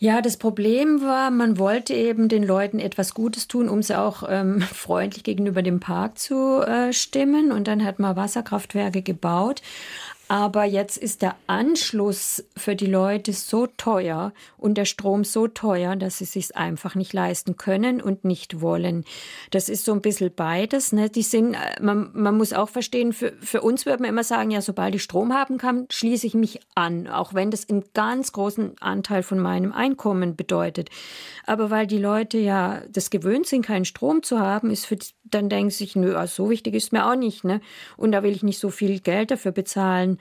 Ja, 0.02 0.24
das 0.24 0.38
Problem 0.38 1.02
war, 1.04 1.30
man 1.30 1.60
wollte 1.60 1.94
eben 1.94 2.28
den 2.28 2.42
Leuten 2.42 2.80
etwas 2.80 3.14
Gutes 3.14 3.48
tun, 3.48 3.70
um 3.70 3.84
sie 3.84 3.96
auch 3.96 4.24
ähm, 4.28 4.60
freundlich 4.74 5.24
gegenüber 5.24 5.62
dem 5.62 5.80
Park 5.80 6.18
zu 6.18 6.60
äh, 6.62 6.92
stimmen. 6.92 7.52
Und 7.52 7.68
dann 7.68 7.86
hat 7.86 8.00
man 8.00 8.16
Wasserkraftwerke 8.16 9.04
gebaut. 9.04 9.62
Aber 10.32 10.64
jetzt 10.64 10.96
ist 10.96 11.24
der 11.24 11.36
Anschluss 11.48 12.46
für 12.56 12.78
die 12.78 12.86
Leute 12.86 13.34
so 13.34 13.68
teuer 13.68 14.32
und 14.58 14.78
der 14.78 14.86
Strom 14.86 15.26
so 15.26 15.50
teuer, 15.50 15.98
dass 15.98 16.20
sie 16.20 16.24
sich 16.26 16.56
einfach 16.56 16.96
nicht 16.96 17.12
leisten 17.12 17.58
können 17.58 18.02
und 18.02 18.24
nicht 18.24 18.62
wollen. 18.62 19.04
Das 19.50 19.68
ist 19.68 19.84
so 19.84 19.92
ein 19.92 20.00
bisschen 20.00 20.34
beides. 20.34 20.94
Ne? 20.94 21.10
Die 21.10 21.22
sind, 21.22 21.56
äh, 21.56 21.82
man, 21.82 22.12
man 22.14 22.38
muss 22.38 22.54
auch 22.54 22.70
verstehen, 22.70 23.12
für, 23.12 23.34
für 23.42 23.60
uns 23.60 23.86
würde 23.86 24.04
man 24.04 24.10
immer 24.10 24.24
sagen, 24.24 24.52
ja, 24.52 24.62
sobald 24.62 24.96
ich 24.96 25.04
Strom 25.04 25.34
haben 25.34 25.58
kann, 25.58 25.86
schließe 25.92 26.28
ich 26.28 26.34
mich 26.34 26.62
an, 26.76 27.10
auch 27.10 27.34
wenn 27.34 27.52
das 27.52 27.68
einen 27.68 27.84
ganz 27.94 28.32
großen 28.32 28.78
Anteil 28.80 29.24
von 29.24 29.38
meinem 29.38 29.74
Einkommen 29.74 30.38
bedeutet. 30.38 30.92
Aber 31.46 31.72
weil 31.72 31.88
die 31.88 31.98
Leute 31.98 32.38
ja 32.38 32.84
das 32.90 33.10
gewöhnt 33.10 33.48
sind, 33.48 33.66
keinen 33.66 33.84
Strom 33.84 34.24
zu 34.24 34.40
haben, 34.40 34.72
ist 34.72 34.86
für, 34.86 34.98
dann 35.26 35.50
denken 35.50 35.72
sie 35.72 35.84
sich, 35.84 35.98
nö, 35.98 36.16
so 36.28 36.50
wichtig 36.50 36.74
ist 36.74 36.94
mir 36.94 37.06
auch 37.06 37.18
nicht. 37.18 37.44
Ne? 37.44 37.60
Und 37.98 38.14
da 38.14 38.24
will 38.24 38.32
ich 38.32 38.44
nicht 38.44 38.60
so 38.60 38.70
viel 38.70 39.02
Geld 39.02 39.32
dafür 39.32 39.52
bezahlen. 39.52 40.20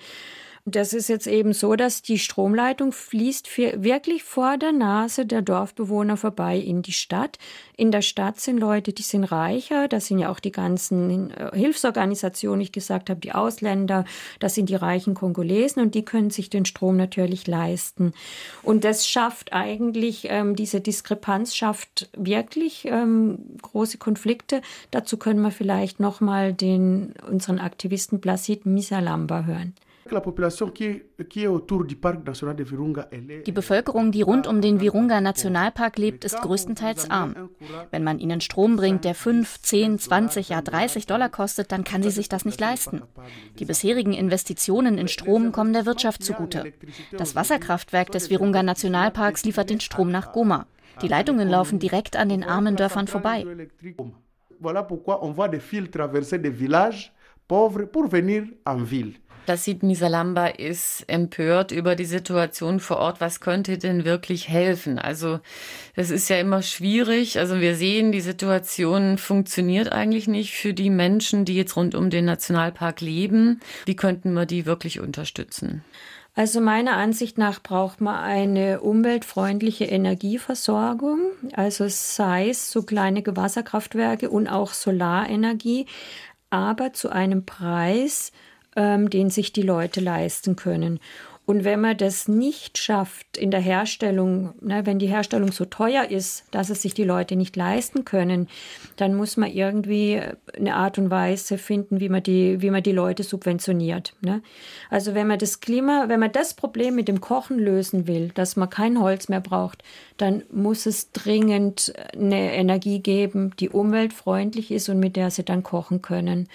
Das 0.67 0.93
ist 0.93 1.09
jetzt 1.09 1.27
eben 1.27 1.55
so, 1.55 1.75
dass 1.75 2.03
die 2.03 2.19
Stromleitung 2.19 2.93
fließt 2.93 3.49
wirklich 3.83 4.23
vor 4.23 4.59
der 4.59 4.73
Nase 4.73 5.25
der 5.25 5.41
Dorfbewohner 5.41 6.19
vorbei 6.19 6.59
in 6.59 6.83
die 6.83 6.93
Stadt. 6.93 7.39
In 7.79 7.91
der 7.91 8.03
Stadt 8.03 8.39
sind 8.41 8.59
Leute, 8.59 8.93
die 8.93 9.03
sind 9.03 9.25
reicher. 9.25 9.89
Das 9.89 10.07
sind 10.07 10.19
ja 10.19 10.31
auch 10.31 10.39
die 10.39 10.53
ganzen 10.53 11.31
äh, 11.31 11.51
Hilfsorganisationen, 11.55 12.61
ich 12.61 12.73
gesagt 12.73 13.09
habe, 13.09 13.21
die 13.21 13.33
Ausländer. 13.33 14.05
Das 14.39 14.55
sind 14.55 14.69
die 14.69 14.75
reichen 14.75 15.15
Kongolesen 15.15 15.81
und 15.83 15.95
die 15.95 16.05
können 16.05 16.29
sich 16.29 16.51
den 16.51 16.67
Strom 16.67 16.99
natürlich 16.99 17.47
leisten. 17.47 18.13
Und 18.63 18.85
das 18.85 19.09
schafft 19.09 19.55
eigentlich, 19.55 20.27
ähm, 20.29 20.57
diese 20.57 20.83
Diskrepanz 20.83 21.57
schafft 21.57 22.11
wirklich 22.15 22.85
ähm, 22.85 23.39
große 23.63 23.97
Konflikte. 23.97 24.61
Dazu 24.91 25.17
können 25.17 25.41
wir 25.41 25.53
vielleicht 25.53 26.01
nochmal 26.01 26.53
den, 26.53 27.15
unseren 27.27 27.59
Aktivisten 27.59 28.21
Placid 28.21 28.67
Misalamba 28.67 29.45
hören. 29.45 29.75
Die 33.47 33.53
Bevölkerung, 33.53 34.13
die 34.13 34.23
rund 34.23 34.47
um 34.47 34.61
den 34.61 34.81
Virunga 34.81 35.21
Nationalpark 35.21 35.99
lebt, 35.99 36.25
ist 36.25 36.41
größtenteils 36.41 37.11
arm. 37.11 37.51
Wenn 37.91 38.03
man 38.03 38.19
ihnen 38.19 38.41
Strom 38.41 38.77
bringt, 38.77 39.05
der 39.05 39.15
5, 39.15 39.61
10, 39.61 39.99
20, 39.99 40.49
ja 40.49 40.63
30 40.63 41.07
Dollar 41.07 41.29
kostet, 41.29 41.71
dann 41.71 41.85
kann 41.85 42.03
sie 42.03 42.11
sich 42.11 42.29
das 42.29 42.45
nicht 42.45 42.61
leisten. 42.61 43.03
Die 43.59 43.67
bisherigen 43.67 44.15
Investitionen 44.15 44.97
in 44.97 45.09
Strom 45.09 45.53
kommen 45.53 45.75
der 45.75 45.87
Wirtschaft 45.87 46.25
zugute. 46.25 46.73
Das 47.17 47.35
Wasserkraftwerk 47.35 48.11
des 48.11 48.31
Virunga 48.31 48.63
Nationalparks 48.63 49.45
liefert 49.45 49.69
den 49.71 49.81
Strom 49.81 50.11
nach 50.11 50.33
Goma. 50.33 50.67
Die 51.03 51.09
Leitungen 51.09 51.49
laufen 51.49 51.79
direkt 51.79 52.17
an 52.17 52.29
den 52.29 52.43
armen 52.43 52.77
Dörfern 52.77 53.07
vorbei. 53.07 53.45
Voilà 54.63 54.83
pourquoi 54.83 55.23
on 55.23 55.35
voit 55.35 55.49
des 55.49 55.63
fils 55.63 55.91
traverser 55.91 56.39
des 56.39 56.51
villages 56.51 57.13
pauvres 57.49 57.87
pour 57.87 58.09
venir 58.09 58.45
en 58.65 58.85
ville. 58.85 59.15
Placid 59.51 59.83
Misalamba 59.83 60.47
ist 60.47 61.03
empört 61.09 61.73
über 61.73 61.97
die 61.97 62.05
Situation 62.05 62.79
vor 62.79 62.99
Ort. 62.99 63.21
Was 63.21 63.41
könnte 63.41 63.79
denn 63.79 64.05
wirklich 64.05 64.49
helfen? 64.49 65.01
Also, 65.01 65.41
das 65.97 66.11
ist 66.11 66.31
ja 66.31 66.37
immer 66.37 66.63
schwierig. 66.63 67.37
Also, 67.37 67.59
wir 67.59 67.75
sehen, 67.75 68.13
die 68.13 68.21
Situation 68.21 69.19
funktioniert 69.19 69.91
eigentlich 69.91 70.29
nicht 70.29 70.55
für 70.55 70.73
die 70.73 70.89
Menschen, 70.89 71.45
die 71.45 71.57
jetzt 71.57 71.75
rund 71.75 71.97
um 71.97 72.11
den 72.11 72.27
Nationalpark 72.27 73.01
leben. 73.01 73.59
Wie 73.87 73.97
könnten 73.97 74.35
wir 74.35 74.47
die 74.47 74.67
wirklich 74.67 75.01
unterstützen? 75.01 75.83
Also 76.37 76.61
meiner 76.61 76.93
Ansicht 76.97 77.37
nach 77.37 77.61
braucht 77.61 78.01
man 78.01 78.23
eine 78.23 78.83
umweltfreundliche 78.83 79.87
Energieversorgung, 79.87 81.19
also 81.55 81.87
sei 81.89 82.51
es 82.51 82.71
so 82.71 82.85
kleine 82.85 83.25
Wasserkraftwerke 83.27 84.31
und 84.31 84.47
auch 84.47 84.73
Solarenergie, 84.73 85.87
aber 86.51 86.93
zu 86.93 87.09
einem 87.11 87.45
Preis, 87.47 88.31
ähm, 88.77 89.11
den 89.11 89.31
sich 89.31 89.53
die 89.53 89.63
Leute 89.63 90.01
leisten 90.01 90.57
können. 90.57 91.01
Und 91.51 91.65
wenn 91.65 91.81
man 91.81 91.97
das 91.97 92.29
nicht 92.29 92.79
schafft 92.79 93.37
in 93.37 93.51
der 93.51 93.59
Herstellung, 93.59 94.55
ne, 94.61 94.87
wenn 94.87 95.01
die 95.01 95.09
Herstellung 95.09 95.51
so 95.51 95.65
teuer 95.65 96.09
ist, 96.09 96.45
dass 96.53 96.71
es 96.71 96.83
sich 96.83 96.95
die 96.95 97.03
Leute 97.03 97.35
nicht 97.35 97.57
leisten 97.57 98.05
können, 98.05 98.47
dann 98.95 99.17
muss 99.17 99.37
man 99.37 99.51
irgendwie 99.51 100.21
eine 100.57 100.77
Art 100.77 100.97
und 100.99 101.11
Weise 101.11 101.59
finden, 101.59 101.99
wie 101.99 102.09
man 102.09 102.23
die, 102.23 102.63
wie 102.63 102.71
man 102.71 102.85
die 102.85 102.93
Leute 102.93 103.25
subventioniert. 103.25 104.15
Ne? 104.21 104.43
Also 104.91 105.17
wenn 105.17 105.27
man 105.27 105.41
das 105.41 105.59
Klima, 105.59 106.05
wenn 106.07 106.21
man 106.21 106.31
das 106.31 106.55
Problem 106.55 106.95
mit 106.95 107.09
dem 107.09 107.21
Kochen 107.21 107.59
lösen 107.59 108.07
will, 108.07 108.31
dass 108.33 108.55
man 108.55 108.71
kein 108.71 109.01
Holz 109.01 109.29
mehr 109.29 109.41
braucht, 109.41 109.83
dann 110.19 110.45
muss 110.53 110.87
es 110.87 111.11
dringend 111.11 111.93
eine 112.13 112.55
Energie 112.55 113.01
geben, 113.01 113.57
die 113.59 113.71
umweltfreundlich 113.71 114.71
ist 114.71 114.89
und 114.89 115.01
mit 115.01 115.17
der 115.17 115.33
sie 115.33 115.45
dann 115.45 115.65
kochen 115.65 116.01
können. 116.01 116.49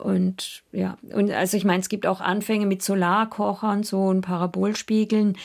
Und 0.00 0.62
ja, 0.72 0.96
und 1.12 1.30
also 1.30 1.56
ich 1.56 1.64
meine, 1.64 1.80
es 1.80 1.88
gibt 1.88 2.06
auch 2.06 2.20
Anfänge 2.20 2.66
mit 2.66 2.82
Solarkochern, 2.82 3.82
so 3.82 4.04
und 4.04 4.22
Parabolspiegeln, 4.22 5.36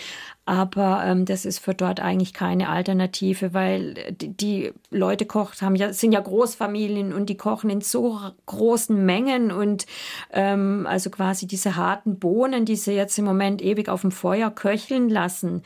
aber 0.46 1.04
ähm, 1.06 1.26
das 1.26 1.46
ist 1.46 1.60
für 1.60 1.74
dort 1.74 2.00
eigentlich 2.00 2.34
keine 2.34 2.70
Alternative, 2.70 3.54
weil 3.54 3.96
die, 4.12 4.30
die 4.30 4.72
Leute 4.92 5.26
kocht 5.26 5.62
haben 5.62 5.76
ja 5.76 5.92
sind 5.92 6.12
ja 6.12 6.22
Großfamilien 6.22 7.14
und 7.14 7.28
die 7.30 7.38
kochen 7.38 7.70
in 7.70 7.82
so 7.82 8.20
großen 8.46 9.06
Mengen 9.06 9.52
und 9.52 9.86
ähm, 10.32 10.88
also 10.88 11.10
quasi 11.10 11.48
diese 11.48 11.76
harten 11.76 12.20
Bohnen, 12.20 12.66
die 12.66 12.76
sie 12.76 12.94
jetzt 12.94 13.18
im 13.18 13.26
Moment 13.26 13.62
ewig 13.62 13.90
auf 13.90 14.02
dem 14.02 14.12
Feuer 14.12 14.52
köcheln 14.52 15.10
lassen 15.10 15.64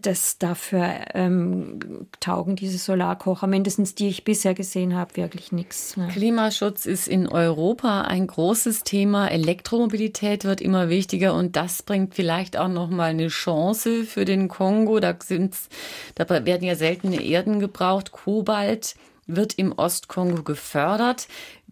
das 0.00 0.38
dafür 0.38 0.88
ähm, 1.14 2.08
taugen 2.18 2.56
diese 2.56 2.78
Solarkocher, 2.78 3.46
mindestens 3.46 3.94
die 3.94 4.08
ich 4.08 4.24
bisher 4.24 4.54
gesehen 4.54 4.94
habe, 4.94 5.16
wirklich 5.16 5.52
nichts. 5.52 5.96
Ne? 5.96 6.08
Klimaschutz 6.08 6.84
ist 6.84 7.06
in 7.06 7.28
Europa 7.28 8.02
ein 8.02 8.26
großes 8.26 8.82
Thema. 8.82 9.28
Elektromobilität 9.28 10.44
wird 10.44 10.60
immer 10.60 10.88
wichtiger 10.88 11.34
und 11.34 11.54
das 11.54 11.82
bringt 11.82 12.14
vielleicht 12.14 12.56
auch 12.56 12.68
noch 12.68 12.90
mal 12.90 13.10
eine 13.10 13.28
Chance 13.28 14.04
für 14.04 14.24
den 14.24 14.48
Kongo. 14.48 14.98
Da 14.98 15.16
sind's, 15.22 15.68
da 16.16 16.28
werden 16.28 16.66
ja 16.66 16.74
seltene 16.74 17.22
Erden 17.22 17.60
gebraucht. 17.60 18.10
Kobalt 18.10 18.96
wird 19.26 19.54
im 19.54 19.72
Ostkongo 19.72 20.42
gefördert. 20.42 21.28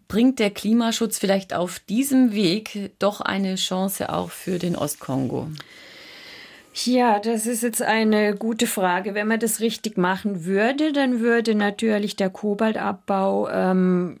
Bringt 0.07 0.39
der 0.39 0.51
Klimaschutz 0.51 1.17
vielleicht 1.17 1.53
auf 1.53 1.79
diesem 1.79 2.33
Weg 2.33 2.91
doch 2.99 3.19
eine 3.19 3.55
Chance 3.55 4.13
auch 4.13 4.31
für 4.31 4.59
den 4.59 4.75
Ostkongo? 4.75 5.49
Ja, 6.73 7.19
das 7.19 7.45
ist 7.45 7.61
jetzt 7.61 7.83
eine 7.83 8.35
gute 8.35 8.65
Frage. 8.65 9.13
Wenn 9.13 9.27
man 9.27 9.39
das 9.39 9.59
richtig 9.59 9.97
machen 9.97 10.45
würde, 10.45 10.91
dann 10.91 11.19
würde 11.19 11.53
natürlich 11.53 12.15
der 12.15 12.31
Kobaltabbau 12.31 13.47
ähm, 13.49 14.17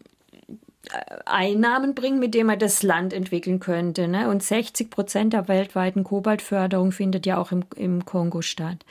Einnahmen 1.25 1.95
bringen, 1.95 2.19
mit 2.19 2.35
denen 2.35 2.47
man 2.47 2.59
das 2.59 2.83
Land 2.83 3.13
entwickeln 3.13 3.59
könnte. 3.59 4.07
Ne? 4.07 4.29
Und 4.29 4.43
60 4.43 4.91
Prozent 4.91 5.33
der 5.33 5.47
weltweiten 5.47 6.03
Kobaltförderung 6.03 6.91
findet 6.91 7.25
ja 7.25 7.37
auch 7.37 7.51
im, 7.51 7.63
im 7.75 8.05
Kongo 8.05 8.41
statt. 8.41 8.85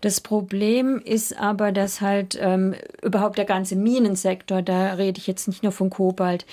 Das 0.00 0.20
Problem 0.20 1.00
ist 1.04 1.36
aber, 1.38 1.72
dass 1.72 2.00
halt 2.00 2.38
ähm, 2.40 2.74
überhaupt 3.02 3.38
der 3.38 3.44
ganze 3.44 3.76
Minensektor, 3.76 4.62
da 4.62 4.94
rede 4.94 5.18
ich 5.18 5.26
jetzt 5.26 5.48
nicht 5.48 5.62
nur 5.62 5.72
von 5.72 5.90
Kobalt, 5.90 6.46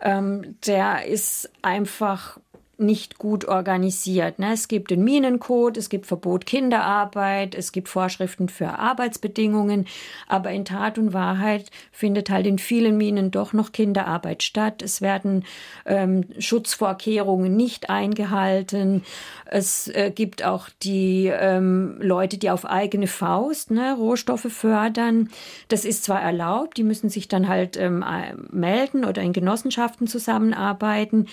ähm, 0.00 0.56
der 0.66 1.06
ist 1.06 1.50
einfach 1.62 2.38
nicht 2.78 3.18
gut 3.18 3.44
organisiert. 3.44 4.38
Ne? 4.38 4.52
Es 4.52 4.68
gibt 4.68 4.90
den 4.90 5.04
Minencode, 5.04 5.76
es 5.76 5.88
gibt 5.88 6.06
Verbot 6.06 6.46
Kinderarbeit, 6.46 7.54
es 7.54 7.72
gibt 7.72 7.88
Vorschriften 7.88 8.48
für 8.48 8.78
Arbeitsbedingungen, 8.78 9.86
aber 10.28 10.50
in 10.50 10.64
Tat 10.64 10.98
und 10.98 11.12
Wahrheit 11.12 11.70
findet 11.92 12.30
halt 12.30 12.46
in 12.46 12.58
vielen 12.58 12.96
Minen 12.96 13.30
doch 13.30 13.52
noch 13.52 13.72
Kinderarbeit 13.72 14.42
statt. 14.42 14.82
Es 14.82 15.00
werden 15.00 15.44
ähm, 15.86 16.24
Schutzvorkehrungen 16.38 17.56
nicht 17.56 17.90
eingehalten. 17.90 19.02
Es 19.46 19.88
äh, 19.88 20.10
gibt 20.14 20.44
auch 20.44 20.68
die 20.82 21.26
ähm, 21.26 21.98
Leute, 22.00 22.38
die 22.38 22.50
auf 22.50 22.64
eigene 22.64 23.06
Faust 23.06 23.70
ne, 23.70 23.94
Rohstoffe 23.94 24.50
fördern. 24.50 25.30
Das 25.68 25.84
ist 25.84 26.04
zwar 26.04 26.20
erlaubt, 26.20 26.76
die 26.76 26.84
müssen 26.84 27.08
sich 27.08 27.28
dann 27.28 27.48
halt 27.48 27.76
ähm, 27.76 28.04
melden 28.50 29.04
oder 29.04 29.22
in 29.22 29.32
Genossenschaften 29.32 30.06
zusammenarbeiten. 30.06 31.28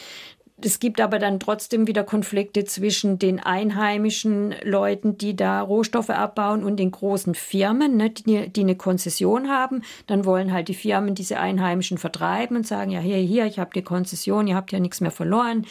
Es 0.66 0.80
gibt 0.80 1.02
aber 1.02 1.20
dann 1.20 1.40
trotzdem 1.40 1.88
wieder 1.88 2.04
Konflikte 2.04 2.66
zwischen 2.66 3.20
den 3.20 3.40
einheimischen 3.40 4.56
Leuten, 4.64 5.18
die 5.18 5.36
da 5.36 5.62
Rohstoffe 5.62 6.10
abbauen 6.10 6.64
und 6.64 6.78
den 6.78 6.92
großen 6.92 7.36
Firmen, 7.36 7.98
ne, 7.98 8.10
die, 8.10 8.50
die, 8.50 8.62
eine 8.62 8.76
Konzession 8.76 9.50
haben. 9.50 9.84
Dann 10.08 10.26
wollen 10.26 10.54
halt 10.54 10.68
die 10.68 10.74
Firmen 10.74 11.16
diese 11.16 11.40
Einheimischen 11.40 11.98
vertreiben 11.98 12.58
und 12.58 12.68
sagen, 12.68 12.92
ja, 12.92 13.00
hier, 13.00 13.18
hier, 13.18 13.46
ich 13.46 13.60
habe 13.60 13.72
die 13.74 13.82
Konzession, 13.82 14.48
ihr 14.48 14.56
habt 14.56 14.72
ja 14.72 14.80
nichts 14.80 15.02
mehr 15.02 15.12
verloren. 15.12 15.66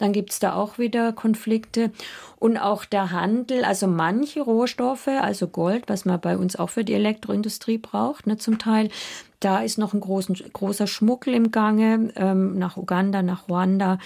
Dann 0.00 0.12
gibt 0.12 0.32
es 0.32 0.38
da 0.38 0.54
auch 0.54 0.78
wieder 0.78 1.12
Konflikte. 1.12 1.92
Und 2.38 2.56
auch 2.56 2.86
der 2.86 3.12
Handel, 3.12 3.64
also 3.64 3.86
manche 3.86 4.40
Rohstoffe, 4.40 5.08
also 5.08 5.46
Gold, 5.46 5.84
was 5.88 6.06
man 6.06 6.18
bei 6.20 6.38
uns 6.38 6.56
auch 6.56 6.70
für 6.70 6.84
die 6.84 6.94
Elektroindustrie 6.94 7.76
braucht, 7.76 8.26
ne, 8.26 8.38
zum 8.38 8.58
Teil, 8.58 8.88
da 9.40 9.60
ist 9.60 9.78
noch 9.78 9.92
ein 9.92 10.00
großen, 10.00 10.36
großer 10.52 10.86
Schmuggel 10.86 11.34
im 11.34 11.50
Gange 11.50 12.12
ähm, 12.16 12.58
nach 12.58 12.78
Uganda, 12.78 13.22
nach 13.22 13.48
Ruanda. 13.48 13.98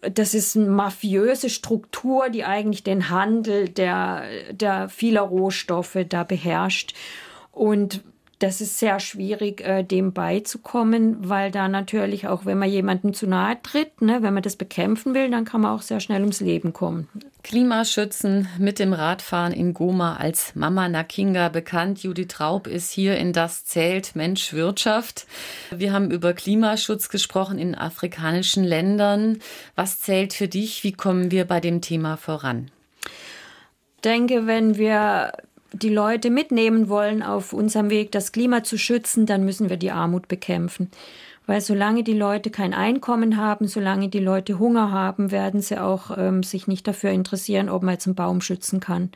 Das 0.00 0.32
ist 0.32 0.56
eine 0.56 0.66
mafiöse 0.66 1.50
Struktur, 1.50 2.28
die 2.30 2.44
eigentlich 2.44 2.84
den 2.84 3.10
Handel 3.10 3.68
der, 3.68 4.22
der 4.52 4.88
vieler 4.88 5.22
Rohstoffe 5.22 5.98
da 6.08 6.22
beherrscht. 6.22 6.94
Und 7.50 8.04
das 8.38 8.60
ist 8.60 8.78
sehr 8.78 9.00
schwierig, 9.00 9.62
äh, 9.62 9.82
dem 9.82 10.12
beizukommen, 10.12 11.28
weil 11.28 11.50
da 11.50 11.68
natürlich 11.68 12.28
auch, 12.28 12.44
wenn 12.44 12.58
man 12.58 12.68
jemandem 12.68 13.14
zu 13.14 13.26
nahe 13.26 13.56
tritt, 13.62 14.02
ne, 14.02 14.22
wenn 14.22 14.34
man 14.34 14.42
das 14.42 14.56
bekämpfen 14.56 15.14
will, 15.14 15.30
dann 15.30 15.46
kann 15.46 15.62
man 15.62 15.72
auch 15.72 15.80
sehr 15.80 16.00
schnell 16.00 16.20
ums 16.20 16.40
Leben 16.40 16.74
kommen. 16.74 17.08
Klimaschützen 17.42 18.48
mit 18.58 18.78
dem 18.78 18.92
Radfahren 18.92 19.52
in 19.52 19.72
Goma 19.72 20.16
als 20.16 20.54
Mama 20.54 20.88
Nakinga 20.88 21.48
bekannt. 21.48 22.02
Judith 22.02 22.40
Raub 22.40 22.66
ist 22.66 22.90
hier 22.90 23.16
in 23.16 23.32
Das 23.32 23.64
Zelt 23.64 24.16
Mensch 24.16 24.52
Wirtschaft. 24.52 25.26
Wir 25.70 25.92
haben 25.92 26.10
über 26.10 26.34
Klimaschutz 26.34 27.08
gesprochen 27.08 27.58
in 27.58 27.74
afrikanischen 27.74 28.64
Ländern. 28.64 29.38
Was 29.76 30.00
zählt 30.00 30.34
für 30.34 30.48
dich? 30.48 30.84
Wie 30.84 30.92
kommen 30.92 31.30
wir 31.30 31.44
bei 31.44 31.60
dem 31.60 31.80
Thema 31.80 32.16
voran? 32.16 32.70
Ich 33.96 34.02
denke, 34.02 34.46
wenn 34.46 34.76
wir 34.76 35.32
die 35.82 35.88
Leute 35.88 36.30
mitnehmen 36.30 36.88
wollen 36.88 37.22
auf 37.22 37.52
unserem 37.52 37.90
Weg, 37.90 38.12
das 38.12 38.32
Klima 38.32 38.62
zu 38.62 38.78
schützen, 38.78 39.26
dann 39.26 39.44
müssen 39.44 39.68
wir 39.68 39.76
die 39.76 39.90
Armut 39.90 40.28
bekämpfen. 40.28 40.90
Weil 41.46 41.60
solange 41.60 42.02
die 42.02 42.12
Leute 42.12 42.50
kein 42.50 42.74
Einkommen 42.74 43.36
haben, 43.36 43.68
solange 43.68 44.08
die 44.08 44.18
Leute 44.18 44.58
Hunger 44.58 44.90
haben, 44.90 45.30
werden 45.30 45.60
sie 45.60 45.80
auch 45.80 46.16
ähm, 46.16 46.42
sich 46.42 46.66
nicht 46.66 46.88
dafür 46.88 47.10
interessieren, 47.10 47.68
ob 47.68 47.82
man 47.82 47.94
jetzt 47.94 48.06
einen 48.06 48.16
Baum 48.16 48.40
schützen 48.40 48.80
kann. 48.80 49.10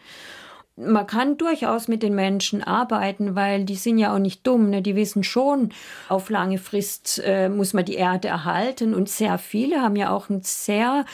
Man 0.77 1.07
kann 1.07 1.37
durchaus 1.37 1.89
mit 1.89 2.03
den 2.03 2.15
Menschen 2.15 2.63
arbeiten, 2.63 3.35
weil 3.35 3.65
die 3.65 3.75
sind 3.75 3.99
ja 3.99 4.15
auch 4.15 4.19
nicht 4.19 4.47
dumm. 4.47 4.71
Ne? 4.71 4.81
Die 4.81 4.97
wissen 4.97 5.25
schon, 5.25 5.71
auf 6.09 6.31
lange 6.31 6.59
Frist 6.59 7.21
äh, 7.25 7.49
muss 7.49 7.75
man 7.75 7.85
die 7.85 7.97
Erde 7.97 8.29
erhalten. 8.29 8.95
Und 8.95 9.09
sehr 9.09 9.37
viele 9.37 9.83
haben 9.83 9.97
ja 9.97 10.11
auch 10.11 10.31
einen 10.31 10.43
sehr 10.43 11.05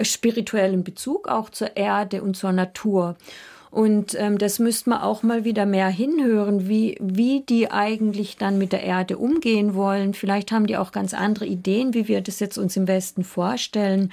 spirituellen 0.00 0.84
Bezug 0.84 1.26
auch 1.26 1.50
zur 1.50 1.76
Erde 1.76 2.22
und 2.22 2.36
zur 2.36 2.52
Natur. 2.52 3.16
Und 3.76 4.14
ähm, 4.18 4.38
das 4.38 4.58
müsste 4.58 4.88
man 4.88 5.02
auch 5.02 5.22
mal 5.22 5.44
wieder 5.44 5.66
mehr 5.66 5.88
hinhören, 5.88 6.66
wie, 6.66 6.96
wie 6.98 7.42
die 7.42 7.70
eigentlich 7.70 8.38
dann 8.38 8.56
mit 8.56 8.72
der 8.72 8.82
Erde 8.82 9.18
umgehen 9.18 9.74
wollen. 9.74 10.14
Vielleicht 10.14 10.50
haben 10.50 10.66
die 10.66 10.78
auch 10.78 10.92
ganz 10.92 11.12
andere 11.12 11.44
Ideen, 11.44 11.92
wie 11.92 12.08
wir 12.08 12.22
das 12.22 12.40
jetzt 12.40 12.56
uns 12.56 12.74
im 12.78 12.88
Westen 12.88 13.22
vorstellen. 13.22 14.12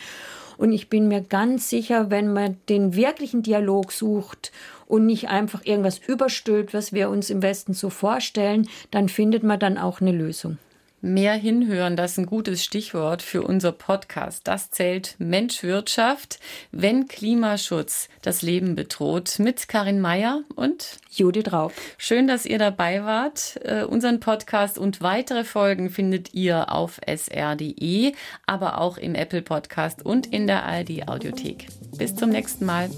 Und 0.58 0.74
ich 0.74 0.90
bin 0.90 1.08
mir 1.08 1.22
ganz 1.22 1.70
sicher, 1.70 2.12
wenn 2.12 2.34
man 2.34 2.58
den 2.68 2.94
wirklichen 2.94 3.42
Dialog 3.42 3.94
sucht 3.94 4.52
und 4.86 5.06
nicht 5.06 5.30
einfach 5.30 5.64
irgendwas 5.64 5.98
überstülpt, 5.98 6.74
was 6.74 6.92
wir 6.92 7.10
uns 7.10 7.30
im 7.30 7.42
Westen 7.42 7.74
so 7.74 7.90
vorstellen, 7.90 8.68
dann 8.92 9.08
findet 9.08 9.44
man 9.44 9.62
dann 9.62 9.78
auch 9.78 10.02
eine 10.02 10.12
Lösung. 10.12 10.58
Mehr 11.06 11.34
hinhören, 11.34 11.98
das 11.98 12.14
ist 12.14 12.20
ein 12.20 12.26
gutes 12.28 12.64
Stichwort 12.64 13.22
für 13.22 13.42
unser 13.42 13.74
Podcast. 13.74 14.48
Das 14.48 14.72
zählt 14.72 15.16
Menschwirtschaft, 15.18 16.40
wenn 16.72 17.10
Klimaschutz 17.10 18.08
das 18.22 18.42
Leben 18.42 18.76
bedroht. 18.76 19.38
Mit 19.38 19.68
Karin 19.68 20.00
Meyer 20.00 20.44
und 20.56 21.00
Judith 21.12 21.52
Raub. 21.52 21.74
Schön, 21.98 22.30
dass 22.30 22.46
ihr 22.46 22.58
dabei 22.58 23.04
wart. 23.04 23.60
Uh, 23.70 23.86
unseren 23.86 24.22
Podcast 24.22 24.78
und 24.78 25.02
weitere 25.02 25.44
Folgen 25.44 25.90
findet 25.90 26.34
ihr 26.34 26.72
auf 26.72 27.02
sr.de, 27.06 28.14
aber 28.46 28.80
auch 28.80 28.98
im 28.98 29.14
Apple 29.14 29.42
Podcast 29.42 30.06
und 30.06 30.28
in 30.28 30.48
der 30.48 30.64
ARD 30.64 31.10
Audiothek. 31.10 31.68
Bis 31.98 32.16
zum 32.16 32.30
nächsten 32.30 32.66
Mal. 32.66 32.90